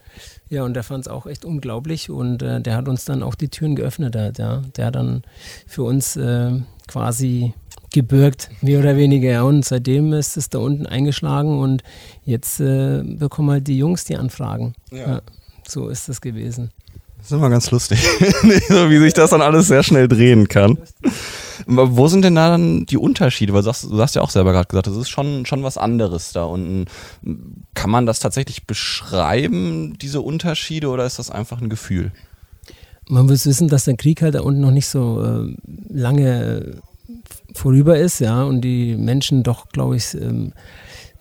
ja, 0.48 0.64
und 0.64 0.74
der 0.74 0.82
fand 0.82 1.06
es 1.06 1.08
auch 1.08 1.26
echt 1.26 1.44
unglaublich 1.44 2.10
und 2.10 2.42
äh, 2.42 2.60
der 2.60 2.76
hat 2.76 2.88
uns 2.88 3.04
dann 3.04 3.22
auch 3.22 3.34
die 3.34 3.48
Türen 3.48 3.76
geöffnet. 3.76 4.14
Ja. 4.14 4.62
Der 4.76 4.86
hat 4.86 4.94
dann 4.94 5.22
für 5.66 5.82
uns 5.82 6.16
äh, 6.16 6.52
quasi 6.86 7.52
gebürgt, 7.92 8.50
mehr 8.60 8.80
oder 8.80 8.96
weniger. 8.96 9.30
Ja. 9.30 9.42
Und 9.42 9.64
seitdem 9.64 10.12
ist 10.12 10.36
es 10.36 10.48
da 10.50 10.58
unten 10.58 10.86
eingeschlagen 10.86 11.58
und 11.58 11.82
jetzt 12.24 12.60
äh, 12.60 13.02
bekommen 13.02 13.50
halt 13.50 13.68
die 13.68 13.78
Jungs 13.78 14.04
die 14.04 14.16
Anfragen. 14.16 14.74
Ja. 14.90 14.98
ja 14.98 15.22
so 15.66 15.88
ist 15.88 16.08
das 16.08 16.20
gewesen. 16.20 16.70
Das 17.24 17.30
ist 17.30 17.38
immer 17.38 17.48
ganz 17.48 17.70
lustig, 17.70 18.00
wie 18.20 18.98
sich 18.98 19.14
das 19.14 19.30
dann 19.30 19.40
alles 19.40 19.66
sehr 19.66 19.82
schnell 19.82 20.08
drehen 20.08 20.46
kann. 20.46 20.76
Wo 21.66 22.06
sind 22.06 22.22
denn 22.22 22.34
da 22.34 22.50
dann 22.50 22.84
die 22.84 22.98
Unterschiede? 22.98 23.54
Weil 23.54 23.62
du 23.62 23.64
sagst, 23.64 23.84
du 23.84 23.98
hast 23.98 24.14
ja 24.14 24.20
auch 24.20 24.28
selber 24.28 24.52
gerade 24.52 24.68
gesagt, 24.68 24.88
das 24.88 24.96
ist 24.98 25.08
schon, 25.08 25.46
schon 25.46 25.62
was 25.62 25.78
anderes 25.78 26.32
da. 26.32 26.44
Und 26.44 26.84
kann 27.72 27.88
man 27.88 28.04
das 28.04 28.20
tatsächlich 28.20 28.66
beschreiben, 28.66 29.96
diese 30.02 30.20
Unterschiede, 30.20 30.88
oder 30.88 31.06
ist 31.06 31.18
das 31.18 31.30
einfach 31.30 31.62
ein 31.62 31.70
Gefühl? 31.70 32.12
Man 33.08 33.24
muss 33.24 33.46
wissen, 33.46 33.68
dass 33.68 33.86
der 33.86 33.96
Krieg 33.96 34.20
halt 34.20 34.34
da 34.34 34.42
unten 34.42 34.60
noch 34.60 34.70
nicht 34.70 34.88
so 34.88 35.24
äh, 35.24 35.56
lange 35.88 36.82
vorüber 37.54 37.96
ist, 37.96 38.18
ja, 38.18 38.42
und 38.42 38.60
die 38.60 38.96
Menschen 38.96 39.42
doch, 39.42 39.70
glaube 39.70 39.96
ich, 39.96 40.12
ähm, 40.12 40.52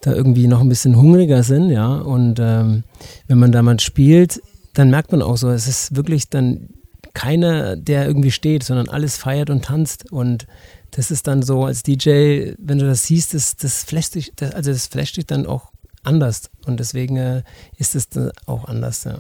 da 0.01 0.11
irgendwie 0.11 0.47
noch 0.47 0.59
ein 0.59 0.67
bisschen 0.67 0.97
hungriger 0.97 1.43
sind, 1.43 1.69
ja. 1.69 1.95
Und 1.95 2.41
ähm, 2.41 2.83
wenn 3.29 3.39
man 3.39 3.53
da 3.53 3.61
mal 3.61 3.79
spielt, 3.79 4.41
dann 4.73 4.89
merkt 4.89 5.11
man 5.11 5.21
auch 5.21 5.37
so, 5.37 5.49
es 5.49 5.67
ist 5.67 5.95
wirklich 5.95 6.29
dann 6.29 6.69
keiner, 7.13 7.75
der 7.75 8.07
irgendwie 8.07 8.31
steht, 8.31 8.63
sondern 8.63 8.89
alles 8.89 9.17
feiert 9.17 9.49
und 9.49 9.65
tanzt. 9.65 10.11
Und 10.11 10.47
das 10.91 11.11
ist 11.11 11.27
dann 11.27 11.43
so 11.43 11.65
als 11.65 11.83
DJ, 11.83 12.53
wenn 12.57 12.79
du 12.79 12.85
das 12.85 13.05
siehst, 13.05 13.33
das, 13.33 13.55
das 13.55 13.83
flasht 13.83 14.15
dich, 14.15 14.33
das, 14.35 14.53
also 14.53 14.71
das 14.71 14.87
flasht 14.87 15.17
dich 15.17 15.27
dann 15.27 15.45
auch 15.45 15.71
anders. 16.03 16.49
Und 16.65 16.79
deswegen 16.79 17.17
äh, 17.17 17.43
ist 17.77 17.95
es 17.95 18.07
auch 18.45 18.65
anders, 18.65 19.03
ja. 19.03 19.19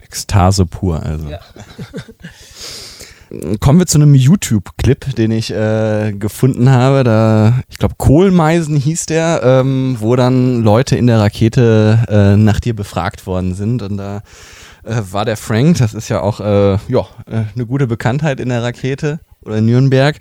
Ekstase 0.00 0.66
pur, 0.66 1.02
also. 1.02 1.28
Ja. 1.28 1.40
Kommen 3.60 3.78
wir 3.78 3.86
zu 3.86 3.98
einem 3.98 4.16
YouTube-Clip, 4.16 5.14
den 5.14 5.30
ich 5.30 5.52
äh, 5.52 6.12
gefunden 6.12 6.68
habe. 6.68 7.04
Da, 7.04 7.60
ich 7.68 7.78
glaube, 7.78 7.94
Kohlmeisen 7.96 8.76
hieß 8.76 9.06
der, 9.06 9.42
ähm, 9.44 9.98
wo 10.00 10.16
dann 10.16 10.62
Leute 10.64 10.96
in 10.96 11.06
der 11.06 11.20
Rakete 11.20 12.06
äh, 12.08 12.36
nach 12.36 12.58
dir 12.58 12.74
befragt 12.74 13.28
worden 13.28 13.54
sind. 13.54 13.82
Und 13.82 13.98
da 13.98 14.22
äh, 14.84 15.00
war 15.10 15.24
der 15.24 15.36
Frank, 15.36 15.78
das 15.78 15.94
ist 15.94 16.08
ja 16.08 16.20
auch 16.20 16.40
äh, 16.40 16.78
ja, 16.88 17.06
äh, 17.26 17.44
eine 17.54 17.66
gute 17.66 17.86
Bekanntheit 17.86 18.40
in 18.40 18.48
der 18.48 18.62
Rakete 18.62 19.20
oder 19.42 19.56
in 19.56 19.66
Nürnberg. 19.66 20.16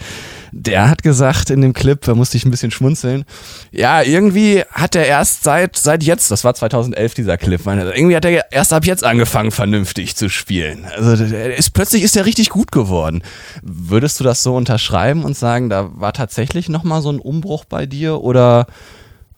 Der 0.51 0.89
hat 0.89 1.04
gesagt 1.04 1.50
in 1.50 1.62
dem 1.62 1.74
Clip, 1.74 2.01
da 2.01 2.16
musste 2.16 2.38
ich 2.38 2.46
ein 2.46 2.51
bisschen 2.51 2.72
schmunzeln, 2.72 3.24
ja, 3.72 4.01
irgendwie 4.01 4.63
hat 4.72 4.96
er 4.96 5.06
erst 5.06 5.44
seit, 5.44 5.75
seit 5.75 6.04
jetzt, 6.04 6.32
das 6.32 6.44
war 6.44 6.56
2011 6.56 7.13
dieser 7.13 7.38
Clip, 7.38 7.63
meine, 7.66 7.92
irgendwie 7.92 8.16
hat 8.16 8.25
er 8.25 8.51
erst 8.51 8.74
ab 8.74 8.86
jetzt 8.86 9.04
angefangen, 9.04 9.51
vernünftig 9.51 10.16
zu 10.16 10.30
spielen. 10.30 10.86
Also 10.86 11.24
ist, 11.24 11.74
plötzlich 11.74 12.04
ist 12.04 12.18
er 12.18 12.25
richtig 12.25 12.50
gut 12.50 12.72
geworden. 12.72 13.22
Würdest 13.62 14.20
du 14.20 14.24
das 14.24 14.42
so 14.42 14.56
unterschreiben 14.56 15.24
und 15.24 15.38
sagen, 15.38 15.70
da 15.70 15.89
war 15.94 16.13
tatsächlich 16.13 16.68
nochmal 16.68 17.01
so 17.01 17.12
ein 17.12 17.20
Umbruch 17.20 17.66
bei 17.66 17.86
dir 17.86 18.22
oder 18.22 18.66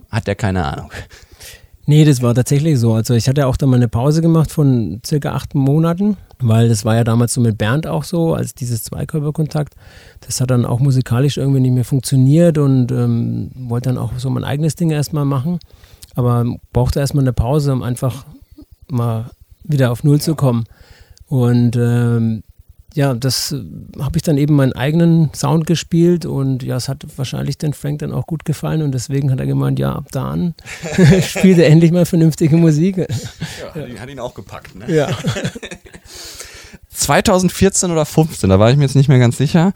hat 0.10 0.28
der 0.28 0.36
keine 0.36 0.66
Ahnung? 0.66 0.92
Nee, 1.86 2.06
das 2.06 2.22
war 2.22 2.36
tatsächlich 2.36 2.80
so. 2.80 2.94
Also 2.94 3.16
ich 3.16 3.28
hatte 3.28 3.48
auch 3.48 3.58
da 3.58 3.66
mal 3.66 3.78
eine 3.78 3.88
Pause 3.88 4.22
gemacht 4.22 4.52
von 4.52 5.02
circa 5.06 5.32
acht 5.34 5.56
Monaten, 5.56 6.18
weil 6.40 6.70
das 6.70 6.86
war 6.86 6.96
ja 6.96 7.04
damals 7.04 7.34
so 7.34 7.42
mit 7.42 7.58
Bernd 7.58 7.88
auch 7.88 8.04
so, 8.04 8.34
als 8.34 8.54
dieses 8.54 8.84
Zweikörperkontakt. 8.84 9.74
Das 10.22 10.42
hat 10.42 10.52
dann 10.52 10.66
auch 10.66 10.80
musikalisch 10.80 11.38
irgendwie 11.38 11.60
nicht 11.60 11.74
mehr 11.74 11.86
funktioniert 11.86 12.58
und 12.58 12.92
ähm, 12.92 13.52
wollte 13.56 13.90
dann 13.90 13.98
auch 13.98 14.12
so 14.18 14.30
mein 14.30 14.44
eigenes 14.44 14.76
Ding 14.76 14.92
erstmal 14.92 15.26
machen. 15.26 15.60
Aber 16.14 16.46
brauchte 16.72 17.00
erstmal 17.00 17.24
eine 17.24 17.34
Pause, 17.34 17.74
um 17.74 17.84
einfach 17.84 18.26
mal 18.90 19.32
wieder 19.64 19.92
auf 19.92 20.04
Null 20.04 20.22
zu 20.22 20.36
kommen. 20.36 20.66
Und 21.28 21.76
ähm, 21.78 22.44
ja, 22.94 23.14
das 23.14 23.52
äh, 23.52 23.64
habe 24.00 24.18
ich 24.18 24.24
dann 24.24 24.38
eben 24.38 24.56
meinen 24.56 24.74
eigenen 24.74 25.34
Sound 25.34 25.66
gespielt 25.66 26.26
und 26.26 26.64
ja, 26.64 26.76
es 26.76 26.90
hat 26.90 27.06
wahrscheinlich 27.16 27.58
den 27.58 27.74
Frank 27.74 28.00
dann 28.00 28.12
auch 28.12 28.28
gut 28.28 28.46
gefallen 28.46 28.82
und 28.82 28.92
deswegen 28.92 29.32
hat 29.32 29.40
er 29.40 29.46
gemeint, 29.46 29.80
ja, 29.80 29.94
ab 29.94 30.08
da 30.12 30.30
an 30.30 30.56
spielt 31.22 31.60
er 31.60 31.68
endlich 31.68 31.92
mal 31.92 32.06
vernünftige 32.06 32.58
Musik. 32.58 32.98
Ja, 32.98 33.06
hat 33.76 33.88
ihn, 33.88 34.00
hat 34.00 34.10
ihn 34.10 34.20
auch 34.20 34.34
gepackt, 34.34 34.76
ne? 34.76 34.94
Ja. 34.94 35.10
2014 36.90 37.92
oder 37.92 38.06
15, 38.06 38.50
da 38.50 38.60
war 38.60 38.70
ich 38.70 38.78
mir 38.78 38.84
jetzt 38.84 38.96
nicht 38.96 39.10
mehr 39.10 39.20
ganz 39.20 39.38
sicher, 39.38 39.72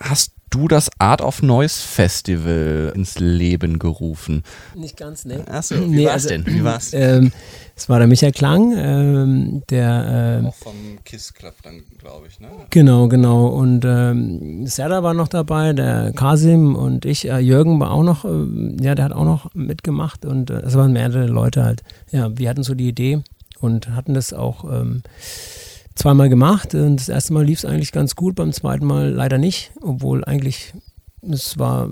hast 0.00 0.32
du 0.50 0.68
das 0.68 0.90
Art 0.98 1.20
of 1.20 1.42
Noise 1.42 1.86
Festival 1.86 2.92
ins 2.94 3.18
Leben 3.18 3.78
gerufen? 3.78 4.42
Nicht 4.74 4.96
ganz, 4.96 5.24
ne? 5.24 5.44
Achso, 5.48 5.74
wie 5.74 5.96
nee, 5.96 6.06
war's 6.06 6.26
also, 6.26 6.28
denn? 6.28 6.46
Wie 6.46 6.64
war's? 6.64 6.92
Ähm, 6.98 7.32
es 7.76 7.88
war 7.88 7.98
der 7.98 8.08
Michael 8.08 8.32
Klang, 8.32 8.74
ähm, 8.76 9.62
der. 9.70 10.38
Ähm, 10.40 10.46
Auch 10.46 10.54
vom 10.54 10.98
Kiss 11.04 11.32
Club 11.32 11.54
dann, 11.62 11.82
glaube 11.98 12.26
ich, 12.26 12.40
ne? 12.40 12.48
Genau, 12.70 13.06
genau. 13.08 13.46
Und 13.46 13.84
ähm, 13.84 14.66
Serda 14.66 15.02
war 15.04 15.14
noch 15.14 15.28
dabei, 15.28 15.72
der 15.72 16.12
Kasim 16.12 16.74
und 16.74 17.04
ich. 17.04 17.28
Äh, 17.28 17.38
Jürgen 17.38 17.78
war 17.78 17.92
auch 17.92 18.02
noch, 18.02 18.24
äh, 18.24 18.82
ja, 18.82 18.94
der 18.94 19.04
hat 19.04 19.12
auch 19.12 19.24
noch 19.24 19.54
mitgemacht 19.54 20.24
und 20.24 20.50
äh, 20.50 20.54
es 20.60 20.74
waren 20.74 20.92
mehrere 20.92 21.26
Leute 21.26 21.64
halt. 21.64 21.82
Ja, 22.10 22.36
wir 22.36 22.50
hatten 22.50 22.64
so 22.64 22.74
die 22.74 22.88
Idee 22.88 23.22
und 23.60 23.90
hatten 23.90 24.14
das 24.14 24.32
auch 24.32 24.64
ähm, 24.64 25.02
zweimal 25.98 26.28
gemacht. 26.28 26.74
Und 26.74 26.96
das 26.96 27.08
erste 27.08 27.32
Mal 27.32 27.44
lief 27.44 27.58
es 27.58 27.64
eigentlich 27.64 27.92
ganz 27.92 28.14
gut, 28.14 28.36
beim 28.36 28.52
zweiten 28.52 28.86
Mal 28.86 29.10
leider 29.10 29.38
nicht, 29.38 29.72
obwohl 29.82 30.24
eigentlich 30.24 30.72
es 31.28 31.58
war 31.58 31.90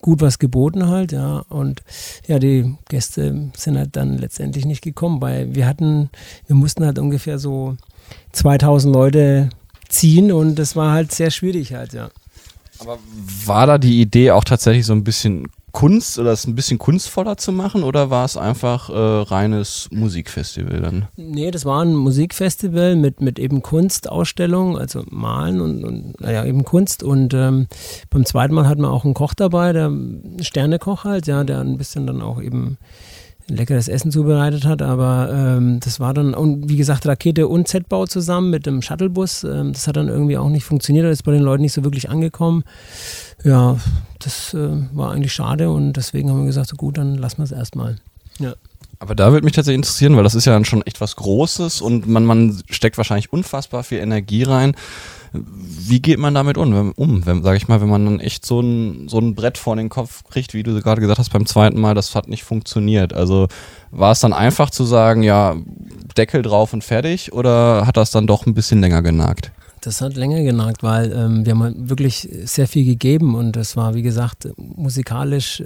gut 0.00 0.20
was 0.20 0.38
geboten 0.38 0.86
halt, 0.86 1.12
ja. 1.12 1.38
Und 1.48 1.82
ja, 2.26 2.38
die 2.38 2.76
Gäste 2.88 3.50
sind 3.56 3.78
halt 3.78 3.96
dann 3.96 4.18
letztendlich 4.18 4.64
nicht 4.64 4.82
gekommen, 4.82 5.20
weil 5.20 5.54
wir 5.54 5.66
hatten, 5.66 6.10
wir 6.46 6.54
mussten 6.54 6.84
halt 6.84 6.98
ungefähr 6.98 7.38
so 7.38 7.76
2000 8.32 8.94
Leute 8.94 9.48
ziehen 9.88 10.30
und 10.30 10.56
das 10.56 10.76
war 10.76 10.92
halt 10.92 11.12
sehr 11.12 11.30
schwierig 11.30 11.72
halt, 11.72 11.94
ja. 11.94 12.10
Aber 12.78 12.98
war 13.44 13.66
da 13.66 13.78
die 13.78 14.00
Idee 14.00 14.30
auch 14.30 14.44
tatsächlich 14.44 14.86
so 14.86 14.92
ein 14.92 15.02
bisschen 15.02 15.48
Kunst 15.78 16.18
oder 16.18 16.32
es 16.32 16.44
ein 16.44 16.56
bisschen 16.56 16.76
kunstvoller 16.76 17.36
zu 17.36 17.52
machen 17.52 17.84
oder 17.84 18.10
war 18.10 18.24
es 18.24 18.36
einfach 18.36 18.90
äh, 18.90 18.92
reines 19.32 19.88
Musikfestival 19.92 20.80
dann? 20.80 21.06
Nee, 21.14 21.52
das 21.52 21.64
war 21.64 21.84
ein 21.84 21.94
Musikfestival 21.94 22.96
mit, 22.96 23.20
mit 23.20 23.38
eben 23.38 23.62
Kunstausstellungen, 23.62 24.76
also 24.76 25.04
Malen 25.08 25.60
und, 25.60 25.84
und 25.84 26.20
naja, 26.20 26.44
eben 26.44 26.64
Kunst. 26.64 27.04
Und 27.04 27.32
ähm, 27.32 27.68
beim 28.10 28.24
zweiten 28.24 28.54
Mal 28.54 28.66
hatten 28.66 28.80
wir 28.80 28.90
auch 28.90 29.04
einen 29.04 29.14
Koch 29.14 29.34
dabei, 29.34 29.72
der 29.72 29.92
Sternekoch 30.40 31.04
halt, 31.04 31.28
ja, 31.28 31.44
der 31.44 31.60
ein 31.60 31.78
bisschen 31.78 32.08
dann 32.08 32.22
auch 32.22 32.42
eben 32.42 32.78
leckeres 33.48 33.88
Essen 33.88 34.12
zubereitet 34.12 34.64
hat, 34.64 34.82
aber 34.82 35.30
ähm, 35.32 35.80
das 35.80 36.00
war 36.00 36.14
dann, 36.14 36.34
und 36.34 36.68
wie 36.68 36.76
gesagt, 36.76 37.06
Rakete 37.06 37.48
und 37.48 37.66
Z-Bau 37.66 38.06
zusammen 38.06 38.50
mit 38.50 38.66
dem 38.66 38.82
Shuttlebus. 38.82 39.44
Ähm, 39.44 39.72
das 39.72 39.88
hat 39.88 39.96
dann 39.96 40.08
irgendwie 40.08 40.36
auch 40.36 40.48
nicht 40.48 40.64
funktioniert, 40.64 41.06
das 41.06 41.18
ist 41.18 41.22
bei 41.22 41.32
den 41.32 41.42
Leuten 41.42 41.62
nicht 41.62 41.72
so 41.72 41.84
wirklich 41.84 42.10
angekommen. 42.10 42.64
Ja, 43.44 43.78
das 44.18 44.54
äh, 44.54 44.70
war 44.92 45.12
eigentlich 45.12 45.32
schade 45.32 45.70
und 45.70 45.94
deswegen 45.94 46.30
haben 46.30 46.40
wir 46.40 46.46
gesagt, 46.46 46.68
so 46.68 46.76
gut, 46.76 46.98
dann 46.98 47.16
lassen 47.16 47.38
wir 47.38 47.44
es 47.44 47.52
erstmal. 47.52 47.96
Ja. 48.38 48.54
Aber 49.00 49.14
da 49.14 49.32
würde 49.32 49.44
mich 49.44 49.54
tatsächlich 49.54 49.76
interessieren, 49.76 50.16
weil 50.16 50.24
das 50.24 50.34
ist 50.34 50.44
ja 50.44 50.52
dann 50.52 50.64
schon 50.64 50.82
echt 50.82 51.00
was 51.00 51.14
Großes 51.16 51.80
und 51.80 52.08
man, 52.08 52.24
man 52.24 52.60
steckt 52.68 52.96
wahrscheinlich 52.98 53.32
unfassbar 53.32 53.84
viel 53.84 53.98
Energie 53.98 54.42
rein. 54.42 54.74
Wie 55.32 56.00
geht 56.00 56.18
man 56.18 56.34
damit 56.34 56.58
um, 56.58 56.92
um 56.92 57.26
wenn, 57.26 57.42
sag 57.42 57.56
ich 57.56 57.68
mal, 57.68 57.80
wenn 57.80 57.88
man 57.88 58.04
dann 58.04 58.20
echt 58.20 58.44
so 58.44 58.60
ein, 58.60 59.08
so 59.08 59.18
ein 59.18 59.34
Brett 59.34 59.58
vor 59.58 59.76
den 59.76 59.88
Kopf 59.88 60.24
kriegt, 60.24 60.54
wie 60.54 60.62
du 60.62 60.80
gerade 60.80 61.00
gesagt 61.00 61.18
hast 61.18 61.32
beim 61.32 61.46
zweiten 61.46 61.80
Mal, 61.80 61.94
das 61.94 62.14
hat 62.14 62.28
nicht 62.28 62.44
funktioniert. 62.44 63.12
Also 63.12 63.48
war 63.90 64.12
es 64.12 64.20
dann 64.20 64.32
einfach 64.32 64.70
zu 64.70 64.84
sagen, 64.84 65.22
ja, 65.22 65.56
Deckel 66.16 66.42
drauf 66.42 66.72
und 66.72 66.84
fertig 66.84 67.32
oder 67.32 67.86
hat 67.86 67.96
das 67.96 68.10
dann 68.10 68.26
doch 68.26 68.46
ein 68.46 68.54
bisschen 68.54 68.80
länger 68.80 69.02
genagt? 69.02 69.52
Das 69.80 70.00
hat 70.00 70.16
länger 70.16 70.42
genagt, 70.42 70.82
weil 70.82 71.12
ähm, 71.12 71.46
wir 71.46 71.54
haben 71.54 71.88
wirklich 71.88 72.28
sehr 72.44 72.66
viel 72.66 72.84
gegeben 72.84 73.34
und 73.34 73.56
es 73.56 73.76
war, 73.76 73.94
wie 73.94 74.02
gesagt, 74.02 74.48
musikalisch 74.56 75.62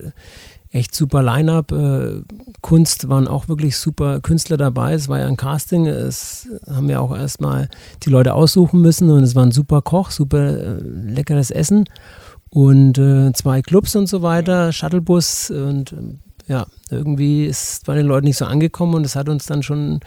echt 0.72 0.94
super 0.94 1.22
Line-up. 1.22 1.70
Äh, 1.70 2.22
Kunst 2.62 3.08
waren 3.08 3.28
auch 3.28 3.48
wirklich 3.48 3.76
super 3.76 4.20
Künstler 4.20 4.56
dabei. 4.56 4.94
Es 4.94 5.08
war 5.08 5.20
ja 5.20 5.26
ein 5.26 5.36
Casting. 5.36 5.86
Es 5.86 6.48
haben 6.68 6.88
wir 6.88 7.00
auch 7.00 7.16
erstmal 7.16 7.68
die 8.02 8.10
Leute 8.10 8.34
aussuchen 8.34 8.80
müssen 8.80 9.10
und 9.10 9.22
es 9.22 9.34
war 9.34 9.44
ein 9.44 9.52
super 9.52 9.82
Koch, 9.82 10.10
super 10.10 10.58
äh, 10.58 10.80
leckeres 10.80 11.50
Essen 11.50 11.84
und 12.50 12.98
äh, 12.98 13.32
zwei 13.32 13.62
Clubs 13.62 13.96
und 13.96 14.08
so 14.08 14.22
weiter, 14.22 14.72
Shuttlebus 14.72 15.50
und 15.50 15.92
ähm, 15.92 16.18
ja, 16.48 16.66
irgendwie 16.90 17.46
ist 17.46 17.86
bei 17.86 17.94
den 17.94 18.06
Leuten 18.06 18.26
nicht 18.26 18.36
so 18.36 18.44
angekommen 18.44 18.94
und 18.94 19.06
es 19.06 19.16
hat 19.16 19.28
uns 19.28 19.46
dann 19.46 19.62
schon 19.62 20.00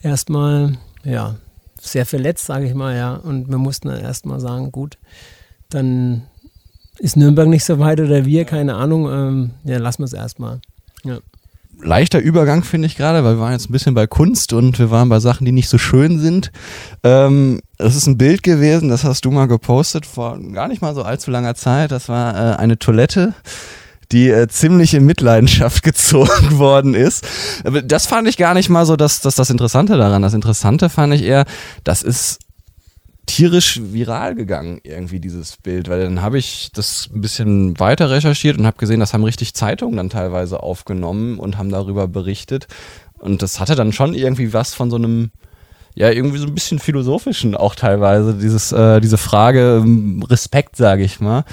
erstmal, 0.00 0.78
ja, 1.04 1.36
sehr 1.78 2.06
verletzt, 2.06 2.46
sage 2.46 2.66
ich 2.66 2.74
mal, 2.74 2.96
ja. 2.96 3.14
Und 3.14 3.50
wir 3.50 3.58
mussten 3.58 3.88
dann 3.88 4.00
erstmal 4.00 4.40
sagen, 4.40 4.70
gut, 4.72 4.98
dann 5.68 6.22
ist 6.98 7.16
Nürnberg 7.16 7.48
nicht 7.48 7.64
so 7.64 7.78
weit 7.78 8.00
oder 8.00 8.24
wir, 8.24 8.44
keine 8.44 8.74
Ahnung. 8.74 9.10
Ähm, 9.10 9.50
ja, 9.64 9.78
lassen 9.78 10.00
wir 10.00 10.06
es 10.06 10.12
erstmal. 10.12 10.60
Ja. 11.04 11.18
Leichter 11.84 12.20
Übergang 12.20 12.62
finde 12.62 12.86
ich 12.86 12.96
gerade, 12.96 13.24
weil 13.24 13.36
wir 13.36 13.40
waren 13.40 13.52
jetzt 13.52 13.68
ein 13.68 13.72
bisschen 13.72 13.94
bei 13.94 14.06
Kunst 14.06 14.52
und 14.52 14.78
wir 14.78 14.90
waren 14.90 15.08
bei 15.08 15.18
Sachen, 15.18 15.44
die 15.44 15.52
nicht 15.52 15.68
so 15.68 15.78
schön 15.78 16.20
sind. 16.20 16.52
Ähm, 17.02 17.60
das 17.76 17.96
ist 17.96 18.06
ein 18.06 18.18
Bild 18.18 18.44
gewesen, 18.44 18.88
das 18.88 19.02
hast 19.02 19.24
du 19.24 19.32
mal 19.32 19.46
gepostet 19.46 20.06
vor 20.06 20.38
gar 20.52 20.68
nicht 20.68 20.80
mal 20.80 20.94
so 20.94 21.02
allzu 21.02 21.32
langer 21.32 21.56
Zeit. 21.56 21.90
Das 21.90 22.08
war 22.08 22.34
äh, 22.34 22.56
eine 22.56 22.78
Toilette 22.78 23.34
die 24.12 24.28
äh, 24.28 24.46
ziemlich 24.46 24.94
in 24.94 25.06
Mitleidenschaft 25.06 25.82
gezogen 25.82 26.58
worden 26.58 26.94
ist. 26.94 27.26
Das 27.84 28.06
fand 28.06 28.28
ich 28.28 28.36
gar 28.36 28.54
nicht 28.54 28.68
mal 28.68 28.86
so 28.86 28.96
das, 28.96 29.20
das, 29.20 29.34
das 29.34 29.50
Interessante 29.50 29.96
daran. 29.96 30.22
Das 30.22 30.34
Interessante 30.34 30.90
fand 30.90 31.14
ich 31.14 31.22
eher, 31.22 31.46
das 31.82 32.02
ist 32.02 32.38
tierisch 33.26 33.80
viral 33.82 34.34
gegangen, 34.34 34.80
irgendwie 34.82 35.20
dieses 35.20 35.56
Bild, 35.56 35.88
weil 35.88 36.02
dann 36.02 36.22
habe 36.22 36.38
ich 36.38 36.70
das 36.72 37.08
ein 37.14 37.20
bisschen 37.20 37.78
weiter 37.78 38.10
recherchiert 38.10 38.58
und 38.58 38.66
habe 38.66 38.78
gesehen, 38.78 39.00
das 39.00 39.14
haben 39.14 39.24
richtig 39.24 39.54
Zeitungen 39.54 39.96
dann 39.96 40.10
teilweise 40.10 40.62
aufgenommen 40.62 41.38
und 41.38 41.56
haben 41.56 41.70
darüber 41.70 42.08
berichtet. 42.08 42.66
Und 43.18 43.42
das 43.42 43.60
hatte 43.60 43.76
dann 43.76 43.92
schon 43.92 44.14
irgendwie 44.14 44.52
was 44.52 44.74
von 44.74 44.90
so 44.90 44.96
einem, 44.96 45.30
ja, 45.94 46.10
irgendwie 46.10 46.38
so 46.38 46.46
ein 46.46 46.54
bisschen 46.54 46.80
philosophischen 46.80 47.54
auch 47.54 47.76
teilweise, 47.76 48.34
dieses, 48.34 48.72
äh, 48.72 49.00
diese 49.00 49.18
Frage 49.18 49.80
ähm, 49.82 50.24
Respekt, 50.28 50.76
sage 50.76 51.04
ich 51.04 51.20
mal. 51.20 51.44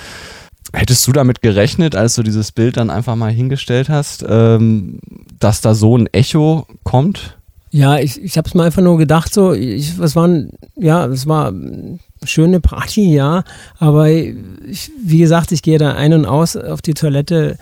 Hättest 0.74 1.08
du 1.08 1.12
damit 1.12 1.42
gerechnet, 1.42 1.96
als 1.96 2.16
du 2.16 2.24
dieses 2.24 2.52
Bild 2.52 2.78
dann 2.78 2.90
einfach 2.90 3.16
mal 3.16 3.32
hingestellt 3.32 3.90
hast, 3.90 4.24
ähm, 4.28 5.00
dass 5.40 5.62
da 5.62 5.74
so 5.74 5.98
ein 5.98 6.08
Echo 6.08 6.68
kommt? 6.84 7.39
Ja, 7.72 8.00
ich, 8.00 8.22
ich 8.22 8.38
habe 8.38 8.48
es 8.48 8.56
mir 8.56 8.64
einfach 8.64 8.82
nur 8.82 8.98
gedacht, 8.98 9.34
so, 9.34 9.54
ich, 9.54 10.00
was 10.00 10.16
waren, 10.16 10.52
ja, 10.76 11.06
es 11.06 11.28
war 11.28 11.50
eine 11.50 12.00
schöne 12.24 12.60
Party, 12.60 13.14
ja, 13.14 13.44
aber 13.78 14.10
ich, 14.10 14.92
wie 15.04 15.20
gesagt, 15.20 15.52
ich 15.52 15.62
gehe 15.62 15.78
da 15.78 15.94
ein 15.94 16.14
und 16.14 16.26
aus 16.26 16.56
auf 16.56 16.82
die 16.82 16.96
Toilette 16.96 17.58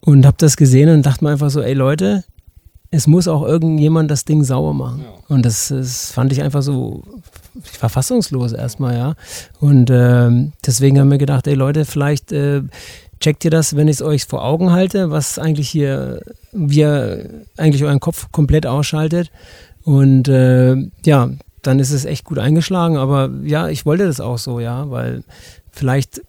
und 0.00 0.26
habe 0.26 0.36
das 0.38 0.56
gesehen 0.56 0.90
und 0.90 1.06
dachte 1.06 1.24
mir 1.24 1.30
einfach 1.30 1.50
so, 1.50 1.62
ey 1.62 1.72
Leute, 1.72 2.24
es 2.90 3.06
muss 3.06 3.28
auch 3.28 3.42
irgendjemand 3.42 4.10
das 4.10 4.24
Ding 4.24 4.44
sauber 4.44 4.74
machen. 4.74 5.00
Ja. 5.04 5.34
Und 5.34 5.44
das, 5.44 5.68
das 5.68 6.10
fand 6.12 6.32
ich 6.32 6.42
einfach 6.42 6.62
so 6.62 7.02
ich 7.64 7.82
war 7.82 7.88
fassungslos 7.88 8.52
erstmal, 8.52 8.96
ja. 8.96 9.14
Und 9.60 9.90
ähm, 9.90 10.52
deswegen 10.64 10.98
haben 10.98 11.10
wir 11.10 11.18
gedacht, 11.18 11.46
ey 11.46 11.54
Leute, 11.54 11.84
vielleicht 11.84 12.32
äh, 12.32 12.62
checkt 13.20 13.44
ihr 13.44 13.50
das, 13.50 13.76
wenn 13.76 13.88
ich 13.88 13.96
es 13.96 14.02
euch 14.02 14.24
vor 14.26 14.44
Augen 14.44 14.72
halte, 14.72 15.10
was 15.10 15.38
eigentlich 15.38 15.68
hier, 15.68 16.20
wie 16.52 16.80
ihr 16.80 17.44
eigentlich 17.56 17.84
euren 17.84 18.00
Kopf 18.00 18.30
komplett 18.32 18.66
ausschaltet. 18.66 19.30
Und 19.84 20.28
äh, 20.28 20.76
ja, 21.04 21.30
dann 21.62 21.78
ist 21.78 21.92
es 21.92 22.04
echt 22.04 22.24
gut 22.24 22.38
eingeschlagen. 22.38 22.96
Aber 22.96 23.30
ja, 23.44 23.68
ich 23.68 23.86
wollte 23.86 24.06
das 24.06 24.20
auch 24.20 24.38
so, 24.38 24.60
ja, 24.60 24.90
weil 24.90 25.24
vielleicht 25.70 26.22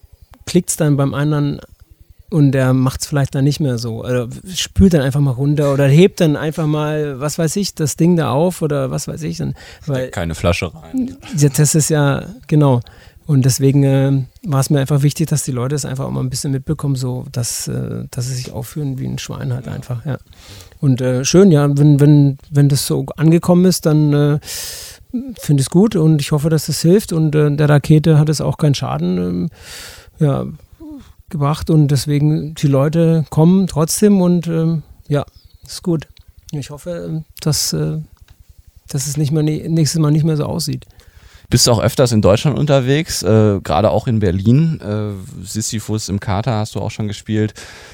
klickt 0.45 0.69
es 0.69 0.77
dann 0.77 0.97
beim 0.97 1.13
anderen 1.13 1.59
und 2.29 2.51
der 2.51 2.73
macht 2.73 3.01
es 3.01 3.07
vielleicht 3.07 3.35
dann 3.35 3.45
nicht 3.45 3.59
mehr 3.59 3.77
so. 3.77 4.03
Oder 4.03 4.27
spült 4.53 4.93
dann 4.93 5.01
einfach 5.01 5.19
mal 5.19 5.31
runter 5.31 5.73
oder 5.73 5.87
hebt 5.87 6.19
dann 6.19 6.35
einfach 6.35 6.67
mal, 6.67 7.19
was 7.19 7.37
weiß 7.37 7.55
ich, 7.55 7.73
das 7.73 7.95
Ding 7.95 8.17
da 8.17 8.31
auf 8.31 8.61
oder 8.61 8.91
was 8.91 9.07
weiß 9.07 9.23
ich. 9.23 9.37
Dann, 9.37 9.53
weil, 9.85 10.09
Keine 10.09 10.35
Flasche 10.35 10.73
rein. 10.73 11.15
Das 11.55 11.75
ist 11.75 11.89
ja, 11.89 12.23
genau. 12.47 12.81
Und 13.27 13.43
deswegen 13.43 13.83
äh, 13.83 14.23
war 14.43 14.61
es 14.61 14.69
mir 14.69 14.79
einfach 14.79 15.03
wichtig, 15.03 15.27
dass 15.27 15.43
die 15.43 15.51
Leute 15.51 15.75
es 15.75 15.85
einfach 15.85 16.05
auch 16.05 16.11
mal 16.11 16.21
ein 16.21 16.29
bisschen 16.29 16.51
mitbekommen, 16.51 16.95
so 16.95 17.25
dass, 17.31 17.67
äh, 17.67 18.05
dass 18.09 18.27
sie 18.27 18.33
sich 18.33 18.51
aufführen 18.51 18.97
wie 18.97 19.05
ein 19.05 19.19
Schwein 19.19 19.53
halt 19.53 19.67
einfach, 19.67 20.05
ja. 20.05 20.17
Und 20.79 21.01
äh, 21.01 21.25
schön, 21.25 21.51
ja, 21.51 21.67
wenn, 21.77 21.99
wenn, 21.99 22.37
wenn 22.49 22.69
das 22.69 22.87
so 22.87 23.05
angekommen 23.17 23.65
ist, 23.65 23.85
dann 23.85 24.13
äh, 24.13 24.39
finde 25.39 25.61
ich 25.61 25.67
es 25.67 25.69
gut 25.69 25.95
und 25.95 26.21
ich 26.21 26.31
hoffe, 26.31 26.49
dass 26.49 26.69
es 26.69 26.77
das 26.77 26.81
hilft. 26.81 27.13
Und 27.13 27.35
äh, 27.35 27.55
der 27.55 27.67
Rakete 27.67 28.17
hat 28.19 28.29
es 28.29 28.41
auch 28.41 28.57
keinen 28.57 28.75
Schaden. 28.75 29.17
Ähm, 29.17 29.49
ja, 30.19 30.45
gebracht 31.29 31.69
und 31.69 31.89
deswegen 31.89 32.53
die 32.55 32.67
Leute 32.67 33.25
kommen 33.29 33.67
trotzdem 33.67 34.21
und 34.21 34.47
ähm, 34.47 34.83
ja, 35.07 35.25
ist 35.65 35.83
gut. 35.83 36.07
Ich 36.51 36.69
hoffe, 36.69 37.05
ähm, 37.05 37.25
dass, 37.41 37.73
äh, 37.73 37.97
dass 38.87 39.07
es 39.07 39.17
nicht 39.17 39.31
mehr, 39.31 39.43
nächstes 39.43 39.99
Mal 39.99 40.11
nicht 40.11 40.23
mehr 40.23 40.37
so 40.37 40.45
aussieht. 40.45 40.85
Bist 41.49 41.65
du 41.65 41.71
auch 41.71 41.79
öfters 41.79 42.11
in 42.11 42.21
Deutschland 42.21 42.59
unterwegs, 42.59 43.23
äh, 43.23 43.61
gerade 43.63 43.89
auch 43.89 44.07
in 44.07 44.19
Berlin. 44.19 44.81
Äh, 44.81 45.45
Sisyphus 45.45 46.09
im 46.09 46.19
Kater 46.19 46.55
hast 46.55 46.75
du 46.75 46.81
auch 46.81 46.91
schon 46.91 47.07
gespielt. 47.07 47.53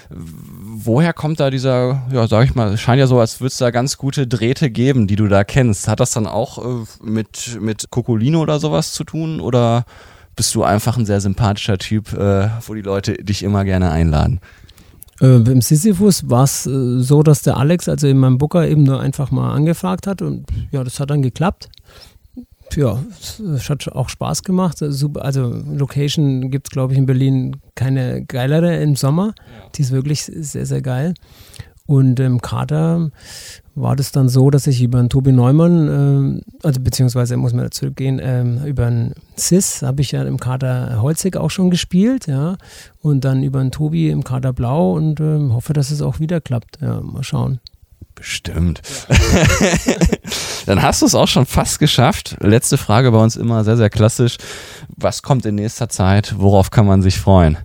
Woher 0.09 1.13
kommt 1.13 1.39
da 1.39 1.51
dieser, 1.51 2.01
ja, 2.11 2.27
sag 2.27 2.45
ich 2.45 2.55
mal, 2.55 2.75
scheint 2.79 2.99
ja 2.99 3.05
so, 3.05 3.19
als 3.19 3.41
würde 3.41 3.49
es 3.49 3.57
da 3.57 3.69
ganz 3.69 3.97
gute 3.99 4.25
Drähte 4.25 4.71
geben, 4.71 5.05
die 5.05 5.15
du 5.15 5.27
da 5.27 5.43
kennst. 5.43 5.87
Hat 5.87 5.99
das 5.99 6.11
dann 6.11 6.25
auch 6.25 6.57
äh, 6.65 6.85
mit, 7.03 7.59
mit 7.61 7.91
Cocolino 7.91 8.41
oder 8.41 8.59
sowas 8.59 8.91
zu 8.93 9.03
tun 9.03 9.39
oder 9.39 9.85
bist 10.35 10.55
du 10.55 10.63
einfach 10.63 10.97
ein 10.97 11.05
sehr 11.05 11.21
sympathischer 11.21 11.77
Typ, 11.77 12.11
äh, 12.13 12.49
wo 12.65 12.73
die 12.73 12.81
Leute 12.81 13.13
dich 13.13 13.43
immer 13.43 13.65
gerne 13.65 13.91
einladen. 13.91 14.39
Äh, 15.21 15.35
Im 15.35 15.61
Sisyphus 15.61 16.27
war 16.29 16.43
es 16.43 16.65
äh, 16.65 16.99
so, 16.99 17.21
dass 17.21 17.43
der 17.43 17.57
Alex, 17.57 17.87
also 17.87 18.07
in 18.07 18.17
meinem 18.17 18.39
Booker, 18.39 18.67
eben 18.67 18.83
nur 18.83 18.99
einfach 18.99 19.29
mal 19.29 19.53
angefragt 19.53 20.07
hat 20.07 20.21
und 20.21 20.47
ja, 20.71 20.83
das 20.83 20.99
hat 20.99 21.11
dann 21.11 21.21
geklappt. 21.21 21.69
Ja, 22.75 23.03
es 23.17 23.69
hat 23.69 23.88
auch 23.89 24.09
Spaß 24.09 24.43
gemacht. 24.43 24.81
Also, 24.81 25.12
also 25.13 25.47
Location 25.47 26.49
gibt 26.51 26.67
es, 26.67 26.71
glaube 26.71 26.93
ich, 26.93 26.99
in 26.99 27.05
Berlin 27.05 27.57
keine 27.75 28.25
geilere 28.25 28.77
im 28.81 28.95
Sommer. 28.95 29.33
Ja. 29.38 29.69
Die 29.75 29.81
ist 29.81 29.91
wirklich 29.91 30.23
sehr, 30.23 30.65
sehr 30.65 30.81
geil. 30.81 31.13
Und 31.86 32.19
im 32.21 32.41
Kader 32.41 33.12
war 33.75 33.95
das 33.95 34.12
dann 34.13 34.29
so, 34.29 34.49
dass 34.49 34.67
ich 34.67 34.81
über 34.81 34.99
einen 34.99 35.09
Tobi 35.09 35.33
Neumann, 35.33 36.41
äh, 36.41 36.65
also 36.65 36.79
beziehungsweise 36.79 37.36
muss 37.36 37.53
man 37.53 37.65
da 37.65 37.71
zurückgehen, 37.71 38.19
äh, 38.19 38.67
über 38.67 38.86
einen 38.86 39.13
Sis 39.36 39.81
habe 39.81 40.01
ich 40.01 40.12
ja 40.12 40.23
im 40.23 40.39
Kader 40.39 41.01
Holzig 41.01 41.36
auch 41.36 41.51
schon 41.51 41.69
gespielt, 41.69 42.27
ja, 42.27 42.57
und 43.01 43.25
dann 43.25 43.43
über 43.43 43.59
einen 43.59 43.71
Tobi 43.71 44.09
im 44.09 44.23
Kader 44.23 44.53
Blau 44.53 44.93
und 44.93 45.19
äh, 45.19 45.49
hoffe, 45.49 45.73
dass 45.73 45.91
es 45.91 46.01
auch 46.01 46.19
wieder 46.19 46.39
klappt. 46.39 46.79
Ja, 46.81 47.01
mal 47.01 47.23
schauen. 47.23 47.59
Bestimmt. 48.15 48.82
Ja. 49.10 49.15
dann 50.65 50.82
hast 50.82 51.02
du 51.02 51.06
es 51.06 51.15
auch 51.15 51.28
schon 51.28 51.45
fast 51.45 51.80
geschafft. 51.80 52.38
Letzte 52.39 52.78
Frage 52.78 53.12
bei 53.12 53.17
uns 53.17 53.36
immer 53.36 53.63
sehr, 53.63 53.78
sehr 53.78 53.89
klassisch. 53.89 54.38
Was 54.95 55.21
kommt 55.21 55.45
in 55.45 55.56
nächster 55.56 55.89
Zeit? 55.89 56.36
Worauf 56.38 56.71
kann 56.71 56.86
man 56.86 57.02
sich 57.02 57.19
freuen? 57.19 57.58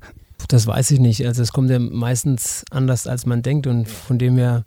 Das 0.48 0.66
weiß 0.66 0.90
ich 0.92 1.00
nicht. 1.00 1.26
Also 1.26 1.42
es 1.42 1.52
kommt 1.52 1.70
ja 1.70 1.78
meistens 1.78 2.64
anders, 2.70 3.06
als 3.06 3.26
man 3.26 3.42
denkt 3.42 3.66
und 3.66 3.88
von 3.88 4.18
dem 4.18 4.36
her 4.36 4.64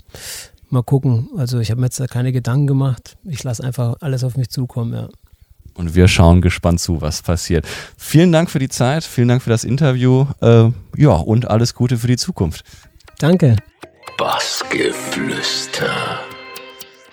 mal 0.70 0.84
gucken. 0.84 1.30
Also 1.38 1.60
ich 1.60 1.72
habe 1.72 1.82
mir 1.82 1.88
jetzt 1.88 2.00
da 2.00 2.08
keine 2.08 2.32
Gedanken 2.32 2.68
gemacht. 2.68 3.18
Ich 3.26 3.44
lasse 3.44 3.64
einfach 3.64 3.96
alles 4.02 4.24
auf 4.24 4.38
mich 4.38 4.50
zukommen, 4.50 4.94
ja. 4.94 5.10
Und 5.74 5.96
wir 5.96 6.08
schauen 6.08 6.42
gespannt 6.42 6.80
zu, 6.82 7.02
was 7.02 7.22
passiert. 7.22 7.66
Vielen 7.98 8.32
Dank 8.32 8.50
für 8.50 8.60
die 8.60 8.70
Zeit, 8.70 9.04
vielen 9.04 9.30
Dank 9.30 9.42
für 9.42 9.50
das 9.50 9.64
Interview. 9.64 10.28
Äh, 10.42 10.70
ja, 10.98 11.12
und 11.12 11.50
alles 11.50 11.74
Gute 11.74 11.98
für 11.98 12.08
die 12.08 12.18
Zukunft. 12.18 12.64
Danke. 13.20 13.56
Bassgeflüster. 14.22 16.31